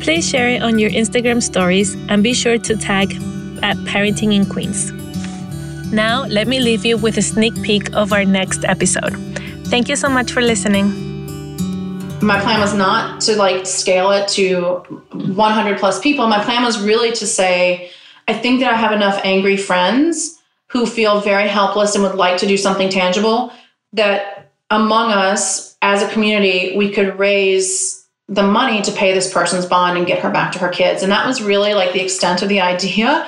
Please 0.00 0.28
share 0.28 0.48
it 0.48 0.62
on 0.62 0.78
your 0.78 0.90
Instagram 0.90 1.42
stories 1.42 1.94
and 2.08 2.22
be 2.22 2.34
sure 2.34 2.58
to 2.58 2.76
tag 2.76 3.12
at 3.62 3.76
Parenting 3.88 4.34
in 4.34 4.46
Queens. 4.46 4.92
Now, 5.92 6.24
let 6.26 6.46
me 6.48 6.60
leave 6.60 6.84
you 6.84 6.96
with 6.96 7.16
a 7.16 7.22
sneak 7.22 7.60
peek 7.62 7.92
of 7.94 8.12
our 8.12 8.24
next 8.24 8.64
episode. 8.64 9.14
Thank 9.66 9.88
you 9.88 9.96
so 9.96 10.08
much 10.08 10.32
for 10.32 10.42
listening. 10.42 10.86
My 12.20 12.40
plan 12.40 12.60
was 12.60 12.74
not 12.74 13.20
to 13.22 13.36
like 13.36 13.66
scale 13.66 14.10
it 14.10 14.28
to 14.28 14.78
100 15.12 15.78
plus 15.78 16.00
people. 16.00 16.26
My 16.26 16.42
plan 16.42 16.62
was 16.62 16.80
really 16.80 17.12
to 17.12 17.26
say, 17.26 17.90
I 18.28 18.34
think 18.34 18.60
that 18.60 18.72
I 18.72 18.76
have 18.76 18.92
enough 18.92 19.20
angry 19.24 19.56
friends 19.56 20.40
who 20.68 20.86
feel 20.86 21.20
very 21.20 21.48
helpless 21.48 21.94
and 21.94 22.02
would 22.02 22.16
like 22.16 22.38
to 22.38 22.46
do 22.46 22.56
something 22.56 22.88
tangible 22.88 23.52
that 23.92 24.50
among 24.70 25.12
us 25.12 25.76
as 25.82 26.02
a 26.02 26.08
community, 26.08 26.76
we 26.76 26.90
could 26.90 27.18
raise 27.18 27.95
the 28.28 28.42
money 28.42 28.82
to 28.82 28.92
pay 28.92 29.12
this 29.12 29.32
person's 29.32 29.66
bond 29.66 29.96
and 29.96 30.06
get 30.06 30.18
her 30.18 30.30
back 30.30 30.52
to 30.52 30.58
her 30.58 30.68
kids. 30.68 31.02
And 31.02 31.12
that 31.12 31.26
was 31.26 31.40
really 31.40 31.74
like 31.74 31.92
the 31.92 32.02
extent 32.02 32.42
of 32.42 32.48
the 32.48 32.60
idea. 32.60 33.26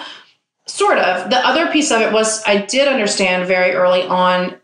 Sort 0.67 0.99
of. 0.99 1.31
The 1.31 1.39
other 1.39 1.71
piece 1.71 1.91
of 1.91 2.01
it 2.01 2.13
was 2.13 2.43
I 2.45 2.59
did 2.59 2.89
understand 2.89 3.47
very 3.47 3.73
early 3.73 4.03
on, 4.03 4.57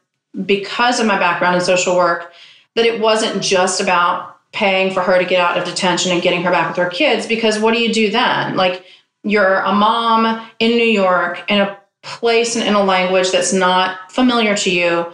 because 0.44 0.99
of 0.99 1.07
my 1.07 1.18
background 1.18 1.55
in 1.55 1.61
social 1.61 1.97
work, 1.97 2.33
that 2.75 2.85
it 2.85 3.01
wasn't 3.01 3.42
just 3.42 3.81
about 3.81 4.37
paying 4.53 4.93
for 4.93 5.01
her 5.03 5.18
to 5.18 5.24
get 5.24 5.41
out 5.41 5.57
of 5.57 5.64
detention 5.64 6.11
and 6.11 6.22
getting 6.22 6.43
her 6.43 6.51
back 6.51 6.68
with 6.68 6.76
her 6.76 6.91
kids. 6.91 7.26
Because 7.26 7.59
what 7.59 7.72
do 7.72 7.80
you 7.80 7.95
do 7.95 8.11
then? 8.11 8.57
Like, 8.57 8.85
you're 9.22 9.61
a 9.61 9.72
mom 9.72 10.47
in 10.59 10.72
New 10.72 10.85
York 10.85 11.45
in 11.49 11.61
a 11.61 11.78
place 12.03 12.57
and 12.57 12.66
in 12.66 12.74
a 12.74 12.82
language 12.82 13.30
that's 13.30 13.53
not 13.53 14.12
familiar 14.12 14.57
to 14.57 14.70
you 14.70 15.07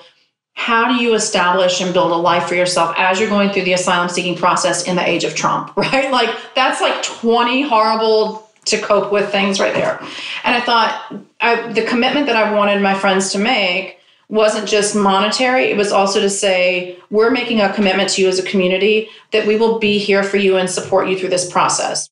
how 0.61 0.87
do 0.87 1.03
you 1.03 1.15
establish 1.15 1.81
and 1.81 1.95
build 1.95 2.13
a 2.13 2.15
life 2.15 2.47
for 2.47 2.55
yourself 2.55 2.95
as 2.99 3.19
you're 3.19 3.31
going 3.31 3.49
through 3.49 3.63
the 3.63 3.73
asylum 3.73 4.11
seeking 4.11 4.37
process 4.37 4.87
in 4.87 4.95
the 4.95 5.09
age 5.09 5.25
of 5.25 5.35
Trump, 5.35 5.75
right? 5.77 6.13
Like 6.13 6.29
that's 6.55 6.83
like 6.83 7.03
20 7.03 7.63
horrible 7.63 8.47
to 8.67 8.79
cope 8.79 9.11
with 9.11 9.33
things 9.33 9.59
right 9.59 9.73
there. 9.73 9.99
And 10.45 10.55
I 10.55 10.61
thought 10.61 11.15
I, 11.41 11.73
the 11.73 11.83
commitment 11.87 12.27
that 12.27 12.37
I 12.37 12.53
wanted 12.53 12.83
my 12.83 12.93
friends 12.93 13.33
to 13.33 13.39
make 13.39 14.01
wasn't 14.29 14.69
just 14.69 14.95
monetary, 14.95 15.71
it 15.71 15.79
was 15.79 15.93
also 15.93 16.21
to 16.21 16.29
say, 16.29 16.99
we're 17.09 17.31
making 17.31 17.63
a 17.63 17.73
commitment 17.73 18.11
to 18.11 18.23
you 18.23 18.29
as 18.29 18.39
a 18.39 18.43
community 18.43 19.09
that 19.33 19.47
we 19.47 19.57
will 19.57 19.79
be 19.79 19.99
here 19.99 20.23
for 20.23 20.37
you 20.37 20.59
and 20.59 20.69
support 20.69 21.09
you 21.09 21.19
through 21.19 21.31
this 21.31 21.51
process. 21.51 22.07